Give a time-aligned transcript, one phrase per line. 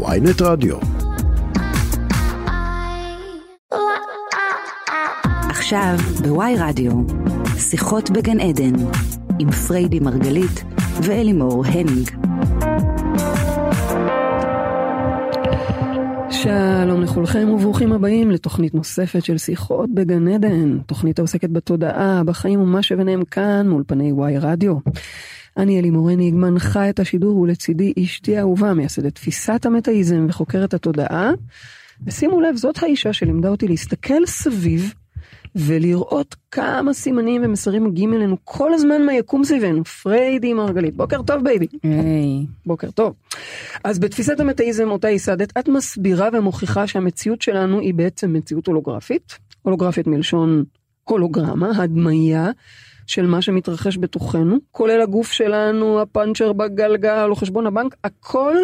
[0.00, 0.76] וואי רדיו.
[5.48, 6.92] עכשיו בוואי רדיו,
[7.58, 8.72] שיחות בגן עדן,
[9.38, 10.64] עם פריידי מרגלית
[11.02, 12.10] ואלי מורניג.
[16.30, 22.82] שלום לכולכם וברוכים הבאים לתוכנית נוספת של שיחות בגן עדן, תוכנית העוסקת בתודעה, בחיים ומה
[22.82, 24.76] שביניהם כאן מאולפני וואי רדיו.
[25.56, 31.30] אני אלי מורניג, מנחה את השידור ולצידי אשתי האהובה, מייסדת תפיסת המטאיזם וחוקרת התודעה.
[32.06, 34.94] ושימו לב, זאת האישה שלימדה אותי להסתכל סביב
[35.56, 39.84] ולראות כמה סימנים ומסרים מגיעים אלינו כל הזמן מהיקום סביבנו.
[39.84, 41.66] פריידי מרגלית, בוקר טוב baby.
[41.82, 42.46] היי.
[42.66, 43.14] בוקר טוב.
[43.84, 49.38] אז בתפיסת המטאיזם אותה ייסדת, את מסבירה ומוכיחה שהמציאות שלנו היא בעצם מציאות הולוגרפית.
[49.62, 50.64] הולוגרפית מלשון
[51.04, 52.50] הולוגרמה, הדמיה.
[53.06, 58.56] של מה שמתרחש בתוכנו, כולל הגוף שלנו, הפאנצ'ר בגלגל או חשבון הבנק, הכל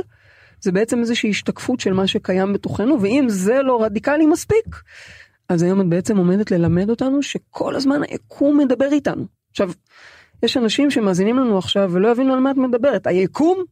[0.60, 4.82] זה בעצם איזושהי השתקפות של מה שקיים בתוכנו, ואם זה לא רדיקלי מספיק,
[5.48, 9.26] אז היום את בעצם עומדת ללמד אותנו שכל הזמן היקום מדבר איתנו.
[9.50, 9.70] עכשיו,
[10.42, 13.06] יש אנשים שמאזינים לנו עכשיו ולא יבינו על מה את מדברת.
[13.06, 13.64] היקום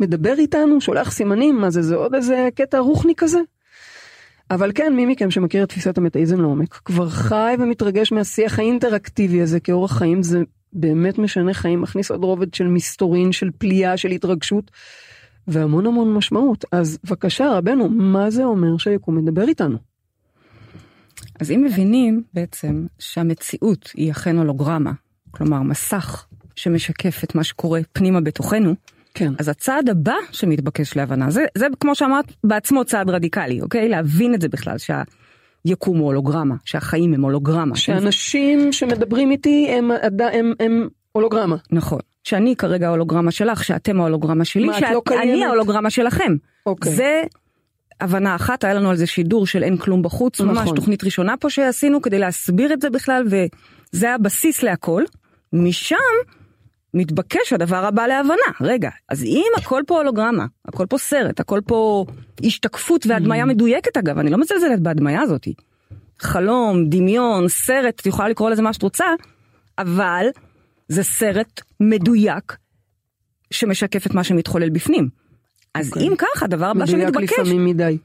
[0.00, 3.38] מדבר איתנו, שולח סימנים, מה זה, זה עוד איזה קטע רוחני כזה?
[4.54, 9.60] אבל כן, מי מכם שמכיר את תפיסת המטאיזם לעומק, כבר חי ומתרגש מהשיח האינטראקטיבי הזה
[9.60, 10.40] כאורח חיים, זה
[10.72, 14.70] באמת משנה חיים, מכניס עוד רובד של מסתורין, של פליאה, של התרגשות,
[15.48, 16.64] והמון המון משמעות.
[16.72, 19.78] אז בבקשה, רבנו, מה זה אומר שהיקום מדבר איתנו?
[21.40, 24.92] אז אם מבינים בעצם שהמציאות היא אכן הולוגרמה,
[25.30, 28.74] כלומר מסך שמשקף את מה שקורה פנימה בתוכנו,
[29.14, 29.32] כן.
[29.38, 33.88] אז הצעד הבא שמתבקש להבנה, זה, זה כמו שאמרת בעצמו צעד רדיקלי, אוקיי?
[33.88, 37.76] להבין את זה בכלל, שהיקום הוא הולוגרמה, שהחיים הם הולוגרמה.
[37.76, 39.90] שאנשים שמדברים איתי הם,
[40.32, 41.56] הם, הם, הולוגרמה.
[41.70, 42.00] נכון.
[42.24, 45.46] שאני כרגע ההולוגרמה שלך, שאתם ההולוגרמה שלי, מה, את לא קיימת?
[45.46, 46.36] ההולוגרמה שלכם.
[46.66, 46.92] אוקיי.
[46.92, 47.22] זה
[48.00, 50.54] הבנה אחת, היה לנו על זה שידור של אין כלום בחוץ, נכון.
[50.54, 55.02] ממש תוכנית ראשונה פה שעשינו כדי להסביר את זה בכלל, וזה הבסיס להכל.
[55.52, 55.96] משם
[56.94, 58.34] מתבקש הדבר הבא להבנה.
[58.60, 62.04] רגע, אז אם הכל פה הולוגרמה, הכל פה סרט, הכל פה
[62.44, 65.48] השתקפות והדמיה מדויקת אגב, אני לא מזלזלת בהדמיה הזאת.
[66.18, 69.06] חלום, דמיון, סרט, את יכולה לקרוא לזה מה שאת רוצה,
[69.78, 70.26] אבל
[70.88, 72.56] זה סרט מדויק
[73.50, 75.08] שמשקף את מה שמתחולל בפנים.
[75.74, 76.08] אז אוקיי.
[76.08, 77.98] אם ככה, הדבר הבא מדויק שמתבקש, לפעמים מדי.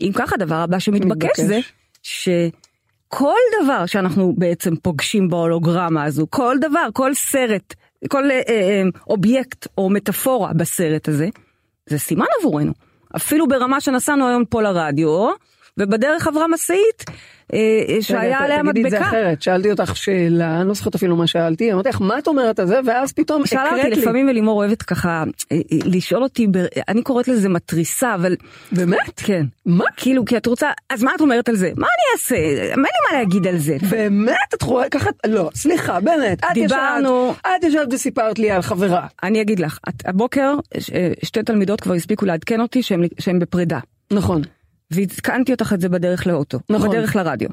[0.00, 1.40] אם ככה, הדבר הבא שמתבקש מתבקש.
[1.40, 1.60] זה
[2.02, 7.74] שכל דבר שאנחנו בעצם פוגשים בהולוגרמה הזו, כל דבר, כל סרט,
[8.08, 11.28] כל אה, אה, אובייקט או מטאפורה בסרט הזה,
[11.86, 12.72] זה סימן עבורנו.
[13.16, 15.30] אפילו ברמה שנסענו היום פה לרדיו,
[15.78, 17.04] ובדרך עברה משאית
[17.52, 17.58] אה,
[17.88, 19.08] אה, שהיה עליה תגידי את זה מדבקה.
[19.08, 22.58] אחרת, שאלתי אותך שאלה, אני לא זוכרת אפילו מה שאלתי, אמרתי לך מה את אומרת
[22.58, 24.02] על זה, ואז פתאום שאלה אותי, הקראת לי.
[24.02, 26.46] לפעמים אלימור אוהבת ככה אה, לשאול אותי,
[26.88, 28.36] אני קוראת לזה מתריסה, אבל
[28.72, 29.12] באמת?
[29.16, 29.46] כן.
[29.66, 29.84] מה?
[29.96, 31.70] כאילו, כי את רוצה, אז מה את אומרת על זה?
[31.76, 32.34] מה אני אעשה?
[32.36, 33.76] אין לי מה להגיד על זה.
[33.90, 34.54] באמת?
[34.54, 35.10] את רואה ככה?
[35.26, 36.38] לא, סליחה, באמת.
[36.54, 39.06] דיברנו- את ישבת וסיפרת לי על חברה.
[39.22, 40.54] אני אגיד לך, הבוקר
[41.22, 42.82] שתי תלמידות כבר הספיקו לעדכן אותי
[43.18, 43.78] שהן בפרידה.
[44.12, 44.42] נכון.
[44.90, 46.88] ועדכנתי אותך את זה בדרך לאוטו, נכון.
[46.88, 47.48] בדרך לרדיו.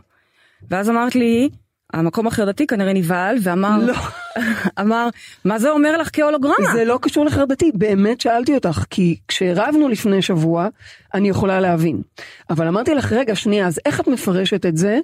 [0.69, 1.49] ואז אמרת לי,
[1.93, 3.93] המקום החרדתי כנראה נבהל, ואמר, לא.
[4.81, 5.09] אמר,
[5.45, 6.73] מה זה אומר לך כהולוגרמה?
[6.73, 10.67] זה לא קשור לחרדתי, באמת שאלתי אותך, כי כשרבנו לפני שבוע,
[11.13, 12.01] אני יכולה להבין.
[12.49, 14.99] אבל אמרתי לך, רגע, שנייה, אז איך את מפרשת את זה,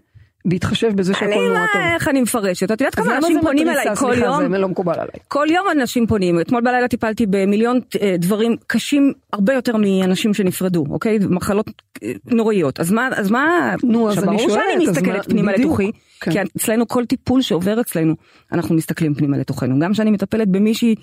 [0.47, 1.81] בהתחשב בזה שהכל אני, נורא מה, טוב?
[1.95, 2.63] איך אני מפרשת?
[2.71, 3.69] את יודעת כמה אנשים פונים?
[3.69, 4.51] אליי כל סליחה, יום?
[4.51, 5.07] זה לא מקובל עליי.
[5.27, 10.85] כל יום אנשים פונים, אתמול בלילה טיפלתי במיליון אה, דברים קשים הרבה יותר מאנשים שנפרדו,
[10.89, 11.19] אוקיי?
[11.29, 11.71] מחלות
[12.03, 12.79] אה, נוראיות.
[12.79, 15.51] אז מה, אז מה, נו, אז אני שואלת, שאני מסתכלת מה- פנימה.
[15.51, 15.91] לתוכי,
[16.21, 16.31] כן.
[16.31, 18.13] כי אצלנו כל טיפול שעובר אצלנו,
[18.51, 19.79] אנחנו מסתכלים פנימה לתוכנו.
[19.79, 20.95] גם כשאני מטפלת במישהי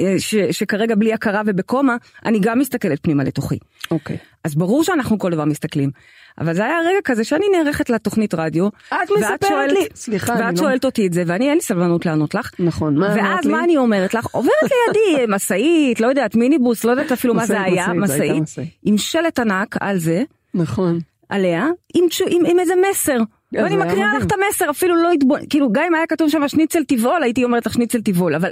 [0.00, 0.14] אה,
[0.50, 3.58] שכרגע בלי הכרה ובקומה, אני גם מסתכלת פנימה לתוכי.
[3.90, 4.16] אוקיי.
[4.44, 5.90] אז ברור שאנחנו כל דבר מסתכלים.
[6.40, 8.68] אבל זה היה רגע כזה שאני נערכת לתוכנית רדיו.
[8.68, 9.86] את מספרת שואלת- לי.
[9.94, 12.50] סליחה, ואת לא- שואלת אותי את זה, ואני אין לי סבלנות לענות לך.
[12.58, 13.52] נכון, מה אמרת ואז לי?
[13.52, 14.26] מה אני אומרת לך?
[14.32, 18.42] עוברת לידי משאית, לא יודעת, מיניבוס, לא יודעת אפילו מה זה היה, משאית.
[18.84, 20.22] עם שלט ענק על זה,
[20.54, 20.98] נכון.
[21.28, 23.16] עליה, עם עם עם איזה מסר.
[23.52, 24.16] ואני זה היה מקריאה.
[24.18, 27.44] לך את המסר, אפילו לא התבונן, כאילו גם אם היה כתוב שם שניצל טבעול, הייתי
[27.44, 28.50] אומרת לך שניצל טבעול, אבל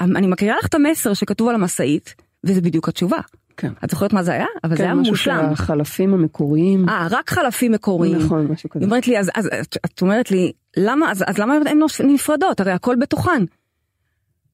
[0.00, 2.14] אני מקריאה לך את המסר שכתוב על המשאית,
[2.44, 3.18] וזה בדיוק התשובה.
[3.56, 3.72] כן.
[3.84, 4.46] את זוכרת מה זה היה?
[4.64, 5.44] אבל זה כן, היה משהו מושלם.
[5.46, 6.88] של החלפים המקוריים.
[6.88, 8.18] אה, רק חלפים מקוריים.
[8.18, 8.84] נכון, משהו כזה.
[8.84, 12.60] היא אומרת לי, אז, אז את- את אומרת לי, למה, אז, אז למה הן נפרדות?
[12.60, 13.44] הרי הכל בתוכן.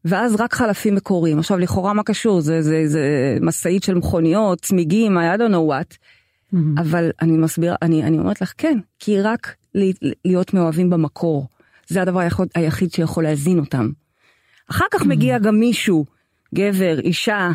[0.05, 1.39] ואז רק חלפים מקוריים.
[1.39, 2.41] עכשיו, לכאורה מה קשור?
[2.41, 3.09] זה, זה, זה
[3.41, 5.97] משאית של מכוניות, צמיגים, I don't know what.
[6.53, 6.79] מהמם.
[6.79, 9.55] אבל אני מסבירה, אני, אני אומרת לך, כן, כי רק
[10.25, 11.47] להיות מאוהבים במקור.
[11.89, 13.91] זה הדבר היחוד, היחיד שיכול להזין אותם.
[14.71, 16.05] אחר כך מגיע גם מישהו,
[16.55, 17.51] גבר, אישה,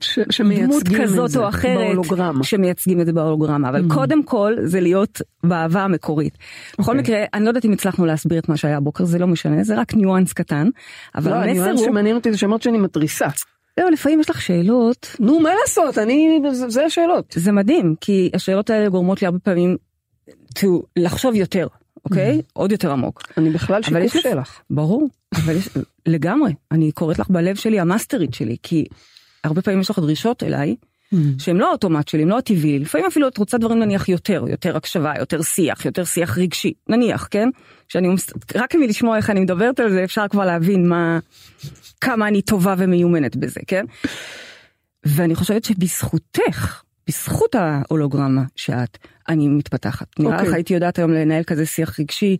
[0.00, 2.44] ש- דמות את כזאת או אחרת בהולוגרמה.
[2.44, 3.94] שמייצגים את זה בהולוגרמה אבל Mm.
[3.94, 6.38] קודם כל זה להיות באהבה המקורית.
[6.78, 7.02] בכל אוקיי.
[7.02, 9.74] מקרה אני לא יודעת אם הצלחנו להסביר את מה שהיה הבוקר זה לא משנה זה
[9.80, 10.68] רק ניואנס קטן
[11.14, 13.26] אבל לא, המסר הוא שמעניין אותי זה שאמרת שאני מתריסה.
[13.80, 15.98] לא, לפעמים יש לך שאלות נו, מה לעשות?
[15.98, 17.34] אני, זה- זה השאלות.
[17.36, 19.76] זה מדהים כי השאלות האלה גורמות לי הרבה פעמים
[20.58, 20.66] to
[20.96, 21.66] לחשוב יותר
[22.04, 24.60] אוקיי עוד יותר עמוק אני בכלל שיקוף שלך.
[24.70, 25.68] ברור אבל יש
[26.06, 28.84] לגמרי אני קוראת לך בלב שלי המאסטרית שלי כי
[29.46, 30.76] הרבה פעמים יש לך דרישות אליי
[31.38, 34.76] שהם לא האוטומט שלי, הם לא הטבעי, לפעמים אפילו את רוצה דברים נניח יותר, יותר
[34.76, 37.48] הקשבה, יותר שיח, יותר שיח רגשי, נניח, כן?
[37.88, 38.08] שאני,
[38.54, 41.18] רק מלשמוע איך אני מדברת על זה אפשר כבר להבין מה,
[42.00, 43.84] כמה אני טובה ומיומנת בזה, כן?
[45.04, 48.98] ואני חושבת שבזכותך, בזכות ההולוגרמה שאת,
[49.28, 50.06] אני מתפתחת.
[50.18, 50.48] נראה אוקיי.
[50.48, 52.36] לך הייתי יודעת היום לנהל כזה שיח רגשי,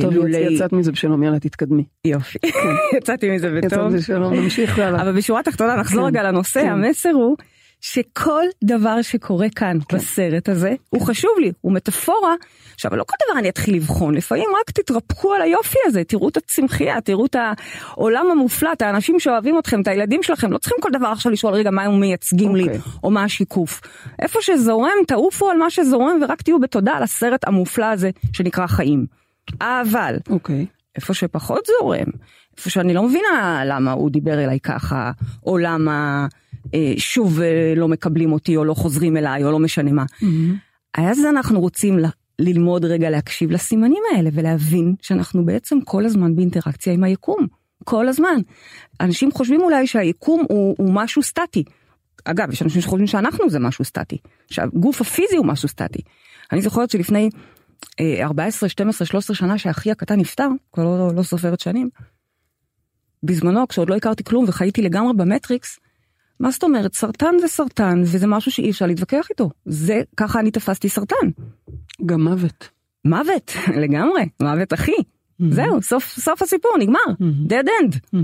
[0.00, 0.38] טוב, לולי...
[0.38, 1.84] יצאת מזה בשלום, יאללה, תתקדמי.
[2.04, 2.38] יופי,
[2.98, 3.86] יצאתי מזה יצאת בטוב.
[3.86, 5.02] מזה בשלום, נמשיך הלאה.
[5.02, 6.68] אבל בשורה התחתונה נחזור כן, רגע לנושא, כן.
[6.68, 7.36] המסר הוא
[7.80, 9.96] שכל דבר שקורה כאן כן.
[9.96, 12.34] בסרט הזה הוא חשוב לי, הוא מטאפורה.
[12.74, 16.36] עכשיו לא כל דבר אני אתחיל לבחון, לפעמים רק תתרפקו על היופי הזה, תראו את
[16.36, 20.90] הצמחייה, תראו את העולם המופלא, את האנשים שאוהבים אתכם, את הילדים שלכם, לא צריכים כל
[20.92, 22.78] דבר עכשיו לשאול רגע מה הם מייצגים לי אוקיי.
[23.04, 23.80] או מה השיקוף.
[24.18, 29.19] איפה שזורם תעופו על מה שזורם ורק תהיו בתודה על הסרט המופלא הזה שנקרא חיים.
[29.60, 30.66] אבל אוקיי.
[30.96, 32.06] איפה שפחות זורם,
[32.56, 35.10] איפה שאני לא מבינה למה הוא דיבר אליי ככה,
[35.46, 36.26] או למה
[36.74, 40.04] אה, שוב אה, לא מקבלים אותי, או לא חוזרים אליי, או לא משנה מה.
[40.96, 42.06] אז אנחנו רוצים ל-
[42.38, 47.46] ללמוד רגע להקשיב לסימנים האלה ולהבין שאנחנו בעצם כל הזמן באינטראקציה עם היקום.
[47.84, 48.40] כל הזמן.
[49.00, 51.64] אנשים חושבים אולי שהיקום הוא, הוא משהו סטטי.
[52.24, 54.18] אגב, יש אנשים שחושבים שאנחנו זה משהו סטטי.
[54.50, 56.00] שהגוף הפיזי הוא משהו סטטי.
[56.52, 57.30] אני זוכרת שלפני
[58.20, 61.88] 14, 12, 13 שנה שאחי הקטן נפטר, כבר לא, לא סופרת שנים.
[63.22, 65.78] בזמנו, כשעוד לא הכרתי כלום וחייתי לגמרי במטריקס,
[66.40, 69.50] מה זאת אומרת, סרטן זה סרטן, וזה משהו שאי אפשר להתווכח איתו.
[69.64, 71.26] זה, ככה אני תפסתי סרטן.
[72.06, 72.68] גם מוות.
[73.04, 73.52] מוות,
[73.82, 74.92] לגמרי, מוות אחי.
[75.50, 76.98] זהו, סוף, סוף הסיפור, נגמר.
[77.48, 78.16] dead end.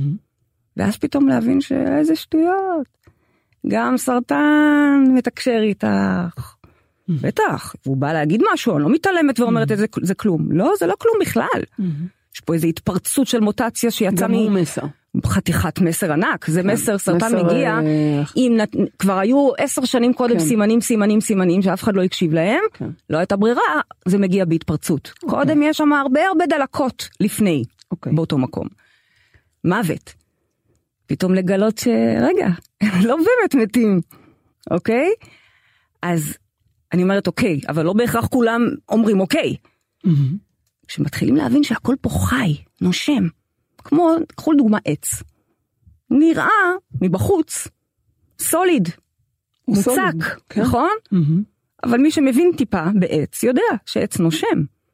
[0.77, 2.87] ואז פתאום להבין שאיזה שטויות.
[3.69, 6.56] גם סרטן מתקשר איתך.
[7.09, 10.53] בטח, הוא בא להגיד משהו, אני לא מתעלמת ואומרת את זה, זה כלום.
[10.53, 11.63] לא, זה לא כלום בכלל.
[12.35, 14.83] יש פה איזו התפרצות של מוטציה שיצא גם הוא מסר.
[15.15, 18.77] מחתיכת מסר ענק, זה מסר, סרטן מסר, מגיע, אה, אם נת...
[18.99, 20.45] כבר היו עשר שנים קודם כן.
[20.45, 22.91] סימנים, סימנים, סימנים, שאף אחד לא הקשיב להם, כן.
[23.11, 25.13] לא הייתה ברירה, זה מגיע בהתפרצות.
[25.21, 28.13] קודם יש שם הרבה הרבה דלקות לפני, אוקיי.
[28.13, 28.69] באותו מקום.
[29.65, 30.15] מוות.
[31.07, 32.49] פתאום לגלות שרגע,
[32.81, 34.01] הם לא באמת מתים,
[34.71, 35.09] אוקיי?
[36.03, 36.37] אז
[36.93, 39.57] אני אומרת אוקיי, אבל לא בהכרח כולם אומרים אוקיי.
[40.05, 40.37] מהמם.
[40.89, 43.27] כשמתחילים להבין שהכל פה חי, נושם,
[43.79, 45.23] כמו, קחו לדוגמה עץ.
[46.11, 46.49] נראה
[47.03, 47.69] מבחוץ
[48.41, 48.89] סוליד,
[49.69, 50.63] מוצק, סוליד, כן.
[50.63, 50.91] נכון?
[51.13, 51.43] מהמם.
[51.85, 54.47] אבל מי שמבין טיפה בעץ יודע שעץ נושם,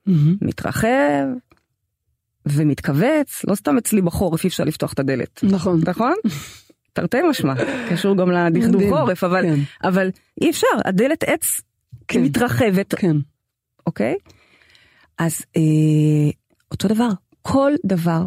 [0.07, 0.37] מהמם.
[0.41, 1.27] מתרחב
[2.47, 5.81] ומתכווץ, לא סתם אצלי בחורף אי אפשר לפתוח את הדלת, נכון.
[5.87, 6.15] נכון?
[6.93, 7.55] תרתי משמע,
[7.91, 9.61] קשור גם לדכדוך חורף, אבל, כן.
[9.89, 10.11] אבל
[10.41, 11.61] אי אפשר, הדלת עץ
[12.09, 12.19] כן.
[12.19, 13.17] היא מתרחבת, כן.
[13.87, 14.17] אוקיי?
[15.19, 16.31] אז אה,
[16.71, 17.09] אותו דבר,
[17.43, 18.23] כל דבר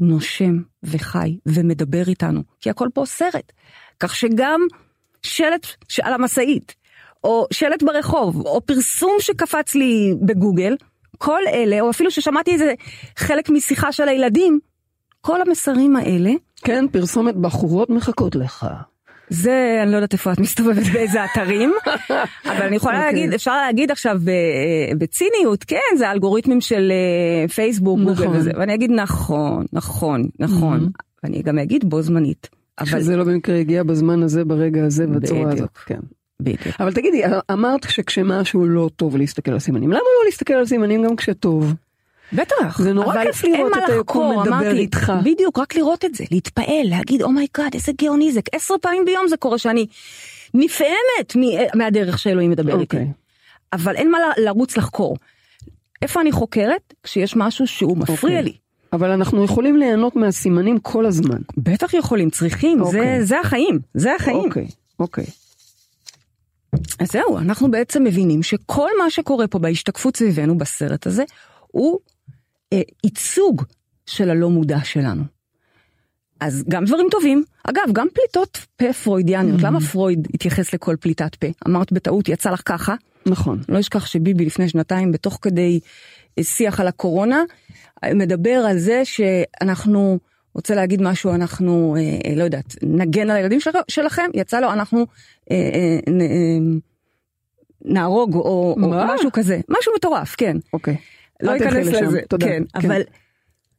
[0.00, 3.52] נושם וחי ומדבר איתנו, כי הכל פה סרט.
[4.00, 4.60] כך שגם
[5.22, 5.66] שלט
[6.02, 6.74] על המשאית,
[7.24, 10.76] או שלט ברחוב, או פרסום שקפץ לי בגוגל,
[11.18, 12.74] כל אלה, או אפילו ששמעתי איזה
[13.16, 14.58] חלק משיחה של הילדים,
[15.20, 16.30] כל המסרים האלה,
[16.64, 18.66] כן, פרסומת בחורות מחכות לך.
[19.30, 21.72] זה אני לא יודעת איפה את מסתובבת באיזה אתרים
[22.44, 23.12] אבל אני יכולה אוקיי.
[23.12, 24.30] להגיד אפשר להגיד עכשיו ב-
[24.98, 26.92] בציניות כן זה האלגוריתמים של
[27.42, 28.14] אה, פייסבוק נכון.
[28.14, 31.02] גוגל וזה ואני אגיד נכון נכון נכון Mhm.
[31.24, 35.40] ואני גם אגיד בו זמנית אבל שזה לא במקרה הגיע בזמן הזה, ברגע הזה, בצורה
[35.44, 35.52] בדיוק.
[35.58, 35.76] הזאת.
[35.86, 35.98] כן.
[36.40, 37.22] בדיוק אבל תגידי,
[37.52, 41.74] אמרת שכשמשהו לא טוב להסתכל על סימנים, למה לא להסתכל על סימנים גם כשטוב?
[42.32, 45.12] בטח זה נורא כיף לראות את היקום מדבר אמרתי, איתך.
[45.24, 49.04] בדיוק רק לראות את זה להתפעל להגיד oh my god איזה גאוני זה עשר פעמים
[49.04, 49.86] ביום זה קורה שאני
[50.54, 51.36] נפעמת
[51.74, 52.96] מהדרך שאלוהים מדבר איתי.
[52.96, 53.12] אוקיי.
[53.72, 55.16] אבל אין מה לרוץ לחקור.
[56.02, 56.94] איפה אני חוקרת?
[57.02, 58.42] כשיש משהו שהוא מפריע אוקיי.
[58.42, 58.56] לי.
[58.92, 61.38] אבל אנחנו יכולים ליהנות מהסימנים כל הזמן.
[61.56, 63.24] בטח יכולים, צריכים, זה, אוקיי.
[63.24, 64.36] זה החיים, זה החיים.
[64.36, 64.66] אוקיי,
[64.98, 65.24] אוקיי.
[66.98, 71.24] אז זהו, אנחנו בעצם מבינים שכל מה שקורה פה בהשתקפות סביבנו בסרט הזה,
[71.66, 71.98] הוא
[73.04, 73.62] ייצוג
[74.06, 75.22] של הלא מודע שלנו.
[76.40, 79.66] אז גם דברים טובים, אגב, גם פליטות פה פרוידיאניות, Mhm.
[79.66, 81.46] למה פרויד התייחס לכל פליטת פה?
[81.68, 82.94] אמרת בטעות, יצא לך ככה,
[83.26, 83.62] נכון.
[83.68, 85.80] לא אשכח שביבי לפני שנתיים בתוך כדי
[86.40, 87.42] שיח על הקורונה
[88.14, 90.18] מדבר על זה שאנחנו
[90.54, 95.06] רוצה להגיד משהו, אנחנו, אה, לא יודעת, נגן על הילדים של, שלכם, יצא לו, אנחנו
[95.50, 96.58] אה, אה, אה,
[97.84, 98.90] נהרוג או, או?
[99.14, 100.56] משהו כזה, משהו מטורף, כן.
[100.72, 100.96] אוקיי.
[101.42, 102.46] לא אכנס לזה, תודה.
[102.46, 102.86] כן, כן.
[102.90, 103.02] אבל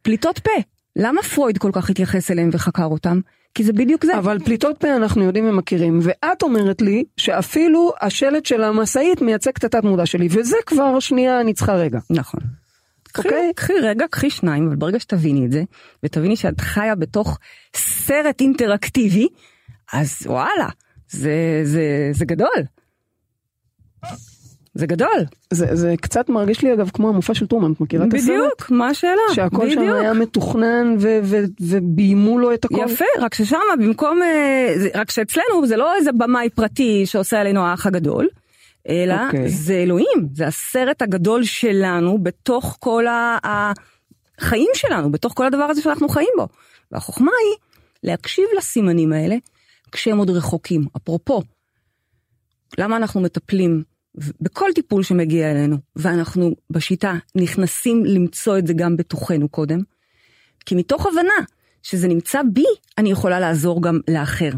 [0.01, 0.51] פליטות פה,
[0.96, 3.20] למה פרויד כל כך התייחס אליהם וחקר אותם?
[3.53, 4.18] כי זה בדיוק זה.
[4.18, 9.63] אבל פליטות פה אנחנו יודעים ומכירים, ואת אומרת לי שאפילו השלט של המשאית מייצג את
[9.63, 12.00] התת מודע שלי, וזה כבר שנייה אני צריכה רגע.
[12.10, 12.39] נכון.
[13.03, 13.51] קחי, אוקיי.
[13.56, 15.63] קחי רגע, קחי שניים, אבל ברגע שתביני את זה,
[16.03, 17.39] ותביני שאת חיה בתוך
[17.75, 19.27] סרט אינטראקטיבי,
[19.94, 20.70] אז וואלה,
[21.10, 22.63] זה, זה, זה גדול.
[24.74, 25.25] זה גדול.
[25.54, 28.30] זה, זה קצת מרגיש לי אגב כמו המופע של טרומן, את מכירה את הסרט?
[28.30, 29.22] בדיוק, מה השאלה?
[29.34, 29.96] שהכל שם בדיוק.
[29.96, 30.96] היה מתוכנן
[31.60, 32.86] וביימו לו את הכל.
[32.86, 37.86] יפה, רק ששם במקום, אה, רק שאצלנו זה לא איזה במאי פרטי שעושה עלינו האח
[37.86, 38.28] הגדול,
[38.90, 39.50] אלא אוקיי.
[39.50, 43.06] זה אלוהים, זה הסרט הגדול שלנו בתוך כל
[43.44, 46.48] החיים שלנו, בתוך כל הדבר הזה שאנחנו חיים בו.
[46.92, 47.58] והחוכמה היא
[48.04, 49.36] להקשיב לסימנים האלה
[49.92, 50.86] כשהם עוד רחוקים.
[50.98, 51.42] אפרופו,
[52.78, 53.84] למה אנחנו מטפלים
[54.15, 59.80] בכל טיפול שמגיע אלינו, ואנחנו בשיטה נכנסים למצוא את זה גם בתוכנו קודם?
[60.65, 61.46] כי מתוך הבנה
[61.84, 62.65] שזה נמצא בי,
[62.98, 64.51] אני יכולה לעזור גם לאחר.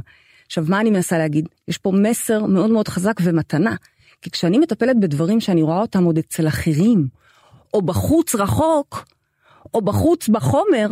[0.46, 1.50] עכשיו, מה אני מנסה להגיד?
[1.68, 3.76] יש פה מסר מאוד מאוד חזק ומתנה.
[4.22, 7.08] כי כשאני מטפלת בדברים שאני רואה אותם עוד אצל אחרים,
[7.74, 9.06] או בחוץ רחוק,
[9.74, 10.88] או בחוץ בחומר,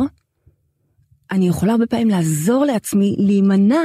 [1.30, 3.80] אני יכולה הרבה פעמים לעזור לעצמי להימנע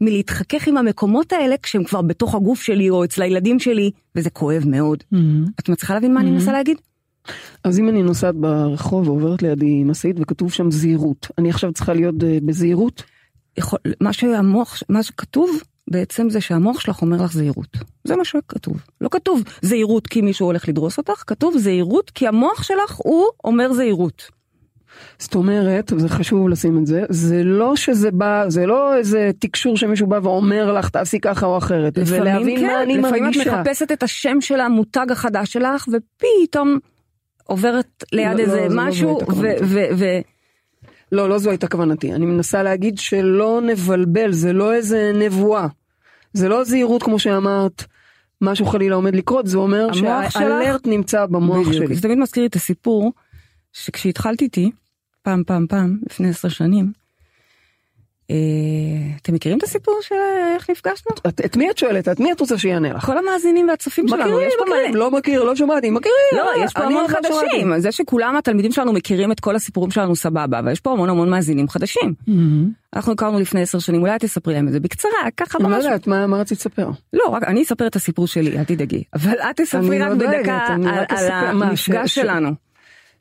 [0.00, 4.62] מלהתחכך עם המקומות האלה כשהם כבר בתוך הגוף שלי או אצל הילדים שלי, וזה כואב
[4.66, 5.04] מאוד.
[5.12, 5.16] Mhm.
[5.60, 6.76] את מצליחה להבין מה אני מנסה להגיד?
[7.64, 12.14] אז אם אני נוסעת ברחוב ועוברת לידי משאית וכתוב שם זהירות, אני עכשיו צריכה להיות
[12.24, 13.02] אה, בזהירות?
[13.56, 15.50] יכול, מה שהמוח, מה שכתוב
[15.90, 17.76] בעצם זה שהמוח שלך אומר לך זהירות.
[18.04, 18.82] זה מה שכתוב.
[19.00, 23.72] לא כתוב זהירות כי מישהו הולך לדרוס אותך, כתוב זהירות כי המוח שלך הוא אומר
[23.72, 24.22] זהירות.
[25.18, 29.76] זאת אומרת, זה חשוב לשים את זה, זה לא שזה בא, זה לא איזה תקשור
[29.76, 33.24] שמישהו בא ואומר לך תעשי ככה או אחרת, זה לפעמים להבין כן, מה אני לפעמים
[33.24, 33.62] את מרגישה.
[33.62, 36.78] מחפשת את השם של המותג החדש שלך ופתאום
[37.44, 39.46] עוברת ליד לא, איזה לא, לא משהו הייתה ו...
[39.62, 40.04] ו, ו
[41.12, 45.66] לא, לא זו הייתה כוונתי, אני מנסה להגיד שלא נבלבל, זה לא איזה נבואה.
[46.32, 47.84] זה לא זהירות כמו שאמרת,
[48.40, 51.84] משהו חלילה עומד לקרות, זה אומר שהאלרט נמצא במוח בדיוק.
[51.84, 51.94] שלי.
[51.94, 53.12] זה תמיד מזכיר לי את הסיפור
[53.72, 54.70] שכשהתחלתי איתי,
[55.22, 56.92] פעם פעם פעם, לפני עשר שנים,
[58.30, 58.36] אה,
[59.22, 60.14] אתם מכירים את הסיפור של
[60.54, 61.12] איך נפגשנו?
[61.28, 62.08] את, את מי את שואלת?
[62.08, 63.04] את מי את רוצה שיענה לך?
[63.04, 64.64] כל המאזינים והצופים שלנו, מכירים, יש פה.
[64.64, 66.16] מכירים, לא מכיר, לא שמעתי, מכירים.
[66.36, 67.80] לא, יש פה המון לא חדשים, שמעתי.
[67.80, 71.30] זה שכולם התלמידים שלנו מכירים את כל הסיפורים שלנו סבבה, אבל יש פה המון המון
[71.30, 72.14] מאזינים חדשים.
[72.96, 75.84] אנחנו הכרנו לפני עשר שנים, אולי תספרי להם את זה בקצרה, ככה אני לא ממש.
[75.84, 76.90] יודעת מה מה רצית לספר.
[77.12, 79.02] לא, רק אני אספר את הסיפור שלי, אל תדאגי.
[79.14, 82.71] אבל את תספרי רק לא בדקה על על המפגש שלנו.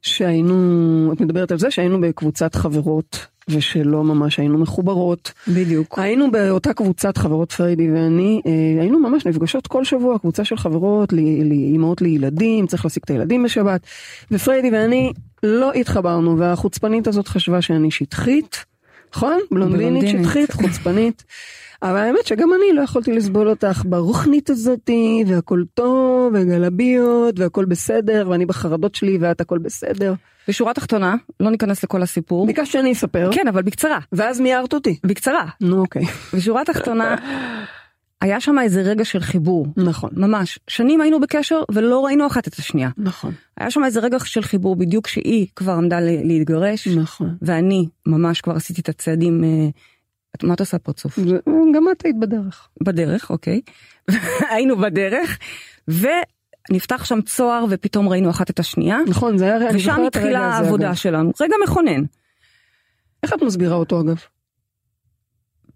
[0.01, 5.31] שהיינו, את מדברת על זה שהיינו בקבוצת חברות ושלא ממש היינו מחוברות.
[5.47, 5.99] בדיוק.
[5.99, 11.13] היינו באותה קבוצת חברות פריידי ואני, אה, היינו ממש נפגשות כל שבוע, קבוצה של חברות,
[11.51, 13.81] אימהות לילדים, צריך להשיג את הילדים בשבת,
[14.31, 15.11] ופריידי ואני
[15.43, 18.65] לא התחברנו, והחוצפנית הזאת חשבה שאני שטחית,
[19.15, 19.39] נכון?
[19.51, 20.25] בלונדינית בלונדינית.
[20.25, 21.23] שטחית, חוצפנית.
[21.83, 28.27] אבל האמת שגם אני לא יכולתי לסבול אותך ברוחנית הזאתי, והכל טוב, וגלביות, והכל בסדר,
[28.29, 30.13] ואני בחרדות שלי, ואת הכל בסדר.
[30.47, 32.47] בשורה תחתונה, לא ניכנס לכל הסיפור.
[32.47, 34.99] ביקשת שאני אספר, כן, אבל בקצרה, ואז מיהרת אותי.
[35.03, 35.45] בקצרה.
[35.61, 37.15] נו אוקיי, בשורה תחתונה,
[38.21, 39.67] היה שם איזה רגע של חיבור.
[39.77, 40.59] נכון, ממש.
[40.67, 42.89] שנים היינו בקשר ולא ראינו אחת את השנייה.
[42.97, 47.35] נכון, היה שם איזה רגע של חיבור בדיוק כשהיא כבר עמדה להתגרש, נכון.
[47.41, 49.69] ואני ממש כבר עשיתי את הצעדים, אה,
[50.35, 51.19] את- מה את עושה פרצוף?
[51.19, 51.37] זה-
[51.75, 52.67] גם את היית בדרך.
[52.83, 53.61] בדרך, אוקיי.
[54.51, 55.37] היינו בדרך,
[55.87, 60.87] ונפתח שם צוהר ופתאום ראינו אחת את השנייה, נכון, זה היה, אני ושם התחילה העבודה
[60.87, 60.95] אגב.
[60.95, 61.31] שלנו.
[61.41, 62.03] רגע מכונן.
[63.23, 64.19] איך את מסבירה אותו אגב?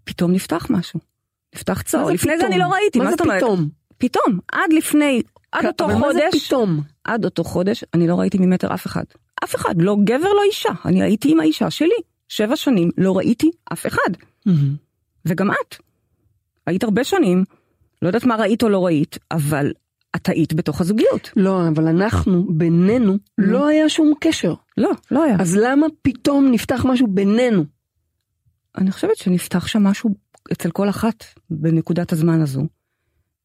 [0.04, 1.00] פתאום נפתח משהו.
[1.54, 2.04] נפתח צוהר.
[2.10, 2.52] לפני זה פתאום?
[2.52, 3.38] אני לא ראיתי, מה מה זה זאת אומרת?
[3.42, 3.68] פתאום?
[3.98, 5.22] פתאום, עד לפני,
[5.52, 6.80] עד כ- אותו אבל מה זה חודש, פתאום?
[7.04, 9.04] עד אותו חודש, אני לא ראיתי ממטר אף אחד.
[9.44, 10.68] אף אחד, לא גבר, לא אישה.
[10.84, 11.96] אני הייתי עם האישה שלי.
[12.28, 14.10] שבע שנים לא ראיתי אף אחד.
[15.24, 15.76] וגם את.
[16.66, 17.44] היית הרבה שנים,
[18.02, 19.72] לא יודעת מה ראית או לא ראית, אבל
[20.16, 21.30] את היית בתוך הזוגיות.
[21.36, 24.54] לא, אבל אנחנו, בינינו, לא היה שום קשר.
[24.76, 25.36] לא, לא היה.
[25.40, 27.64] אז למה פתאום נפתח משהו בינינו?
[28.78, 30.10] אני חושבת שנפתח שם משהו
[30.52, 32.60] אצל כל אחת בנקודת הזמן הזו.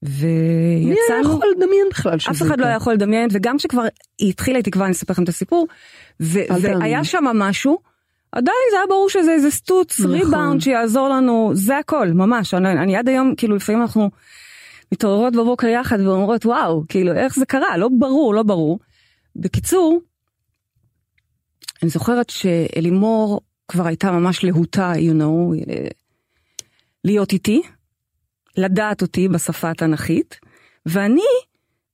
[0.01, 2.65] מי היה ויצאנו, יכול לדמיין בכלל שזה אף אחד לא?
[2.65, 3.81] היה יכול לדמיין, וגם כשכבר
[4.19, 5.67] היא התחילה איתי כבר, אני אספר לכם את הסיפור.
[6.19, 7.77] והיה שם משהו,
[8.31, 10.11] עדיין זה היה ברור שזה איזה סטוץ, נכון.
[10.11, 12.53] ריבאונד שיעזור לנו, זה הכל, ממש.
[12.53, 14.09] אני, אני עד היום, כאילו לפעמים אנחנו
[14.91, 18.79] מתעוררות בבוקר יחד ואומרות, וואו, כאילו איך זה קרה, לא ברור, לא ברור.
[19.35, 19.99] בקיצור,
[21.81, 25.71] אני זוכרת שאלימור כבר הייתה ממש להוטה, you know,
[27.03, 27.61] להיות איתי,
[28.57, 30.39] לדעת אותי בשפה התנ"כית,
[30.85, 31.21] ואני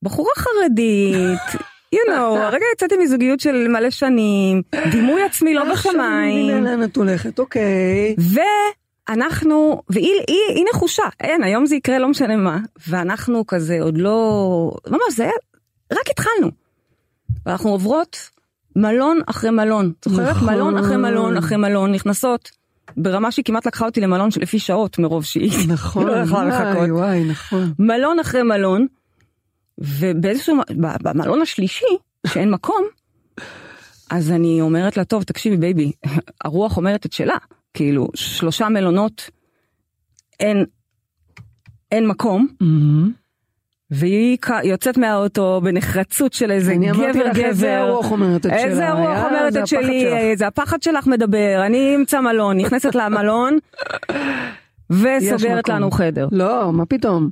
[0.02, 1.62] בחורה חרדית,
[1.96, 6.66] you know, הרגע יצאתי מזוגיות של מלא שנים, דימוי עצמי לא אני בשמיים.
[6.66, 8.16] לאן את הולכת, אוקיי.
[9.10, 13.98] ואנחנו, והיא היא, היא נחושה, אין, היום זה יקרה לא משנה מה, ואנחנו כזה עוד
[13.98, 15.32] לא, ממש זה היה,
[15.92, 16.52] רק התחלנו.
[17.46, 18.30] ואנחנו עוברות
[18.76, 20.30] מלון אחרי מלון, זוכרת?
[20.30, 20.54] נכון.
[20.54, 22.52] מלון אחרי מלון אחרי מלון, נכנסות,
[22.98, 26.90] ברמה שהיא כמעט לקחה אותי למלון שלפי שעות מרוב שהיא נכון, לא יכלה לחכות.
[26.90, 27.74] וואי, נכון.
[27.80, 28.88] מלון אחרי מלון,
[29.78, 30.58] ובאיזשהו,
[31.02, 31.86] במלון השלישי,
[32.28, 32.86] שאין מקום,
[34.12, 35.92] אז אני אומרת לה, טוב, תקשיבי baby,
[36.44, 37.36] הרוח אומרת את שלה,
[37.74, 39.30] כאילו, שלושה מלונות,
[40.40, 40.66] אין,
[41.92, 43.12] אין מקום, מהמם.
[43.92, 47.74] והיא יוצאת מהאוטו בנחרצות של איזה אני אמרתי גבר לך איזה גבר.
[47.74, 48.64] הרוח אומרת את שלה.
[48.64, 50.06] איזה הרוח אומרת את שלי.
[50.38, 53.58] זה הפחד שלך מדבר, אני אמצא מלון, נכנסת למלון,
[54.90, 55.70] וסוגרת.
[55.70, 56.28] לנו חדר.
[56.32, 57.30] לא, מה פתאום.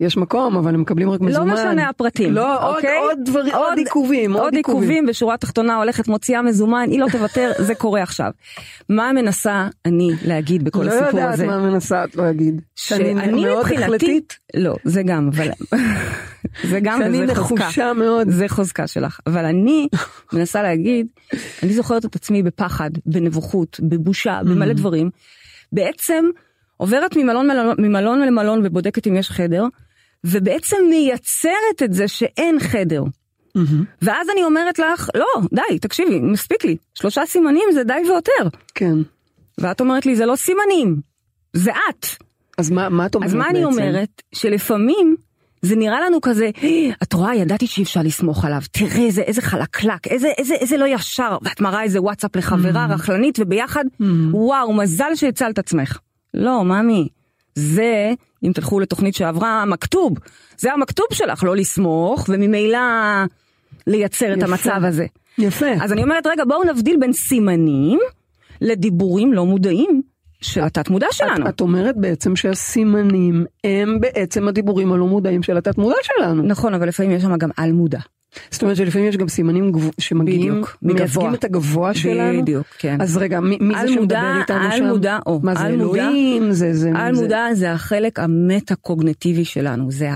[0.00, 1.46] יש מקום, אבל הם מקבלים רק מזומן.
[1.48, 2.96] לא משנה הפרטים, לא, עוד- אוקיי?
[2.98, 7.74] עוד דברים, עוד עיכובים, עוד עיכובים בשורה התחתונה הולכת מוציאה מזומן, היא לא תוותר, זה
[7.74, 8.30] קורה עכשיו.
[8.88, 11.46] מה מנסה אני להגיד בכל לא הסיפור יודעת הזה?
[11.46, 12.60] מה מנסה את להגיד.
[12.76, 15.48] שאני שאני מאוד החלטית, לא, זה גם, אבל,
[16.64, 17.64] זה גם, שאני וזה חוזקה.
[17.64, 18.28] נחושה מאוד.
[18.30, 19.88] זה חוזקה שלך, אבל אני
[20.32, 21.06] מנסה להגיד,
[21.62, 25.10] אני זוכרת את עצמי בפחד, בנבוכות, בבושה, במלא דברים.
[25.72, 26.24] בעצם
[26.76, 29.64] עוברת ממלון, מלון, ממלון למלון ובודקת אם יש חדר,
[30.24, 33.02] ובעצם מייצרת את זה שאין חדר.
[33.54, 33.84] מהמם.
[34.02, 38.58] ואז אני אומרת לך, לא, די, תקשיבי, מספיק לי, שלושה סימנים זה די ויותר.
[38.74, 38.94] כן.
[39.58, 41.00] ואת אומרת לי, זה לא סימנים,
[41.52, 42.06] זה את.
[42.58, 43.72] אז מה מה את אומרת אז מה אני בעצם?
[43.80, 44.22] אומרת?
[44.34, 45.16] שלפעמים
[45.62, 49.42] זה נראה לנו כזה, "אה, את רואה, ידעתי שאי אפשר לסמוך עליו, תראה איזה, איזה
[49.42, 53.84] חלקלק, איזה, איזה, איזה לא ישר, ואת מראה איזה וואטסאפ לחברה רכלנית, וביחד,
[54.30, 55.98] וואו, מזל שהצלת עצמך.
[56.36, 57.08] לא, ממי,
[57.54, 58.12] זה,
[58.44, 60.12] אם תלכו לתוכנית שעברה, מכתוב,
[60.58, 62.78] זה המכתוב שלך, לא לסמוך, וממילא
[63.86, 64.46] לייצר את יפה.
[64.46, 65.06] המצב הזה.
[65.38, 65.72] יפה.
[65.82, 67.98] אז אני אומרת, רגע, בואו נבדיל בין סימנים
[68.60, 70.02] לדיבורים לא מודעים
[70.40, 71.48] של התת מודע שלנו.
[71.48, 76.42] את, את אומרת בעצם שהסימנים הם בעצם הדיבורים הלא מודעים של התת מודע שלנו.
[76.42, 78.00] נכון, אבל לפעמים יש שם גם על מודע.
[78.50, 80.76] זאת אומרת שלפעמים יש גם סימנים גבוה, שמגיעים, בדיוק.
[80.82, 82.42] מייצגים את הגבוה שלנו.
[82.42, 83.00] בדיוק, כן.
[83.00, 84.84] אז רגע, מי, מי זה על שמדבר מודע, איתנו על שם?
[84.84, 86.02] מודע, או, מה זה על מודע.
[86.02, 86.52] אלוהים?
[86.52, 87.22] זה, זה, על זה...
[87.22, 90.10] מודע זה החלק המטה-קוגנטיבי שלנו, זה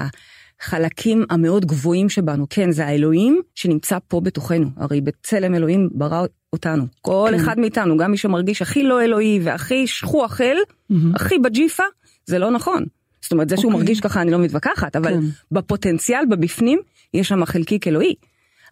[0.60, 6.84] החלקים המאוד גבוהים שבנו, כן, זה האלוהים שנמצא פה בתוכנו, הרי בצלם אלוהים ברא אותנו,
[7.02, 7.34] כל כן.
[7.34, 10.56] אחד מאיתנו, גם מי שמרגיש הכי לא אלוהי והכי שכוח אל,
[10.90, 11.14] מהמם.
[11.14, 11.84] הכי בג'יפה,
[12.26, 12.84] זה לא נכון.
[13.22, 13.80] זאת אומרת, זה שהוא אוקיי.
[13.80, 15.20] מרגיש ככה אני לא מתווכחת, אבל כן.
[15.52, 16.80] בפוטנציאל, בבפנים,
[17.14, 18.14] יש שם חלקיק אלוהי.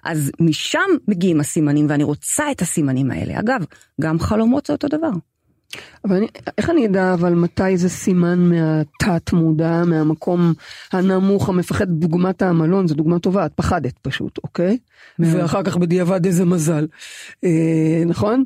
[0.05, 3.41] אז משם מגיעים הסימנים, ואני רוצה את הסימנים האלה.
[3.41, 3.61] אגב,
[4.01, 5.11] גם חלומות זה אותו דבר.
[6.05, 6.27] אבל אני,
[6.59, 10.53] איך אני אדע אבל מתי זה סימן מהתת מודע, מהמקום
[10.93, 14.79] הנמוך המפחד, דוגמת המלון, זו דוגמה טובה, את פחדת פשוט, אוקיי?
[15.19, 15.35] מאוד.
[15.35, 16.87] ואחר כך בדיעבד איזה מזל.
[17.45, 18.45] אה, נכון?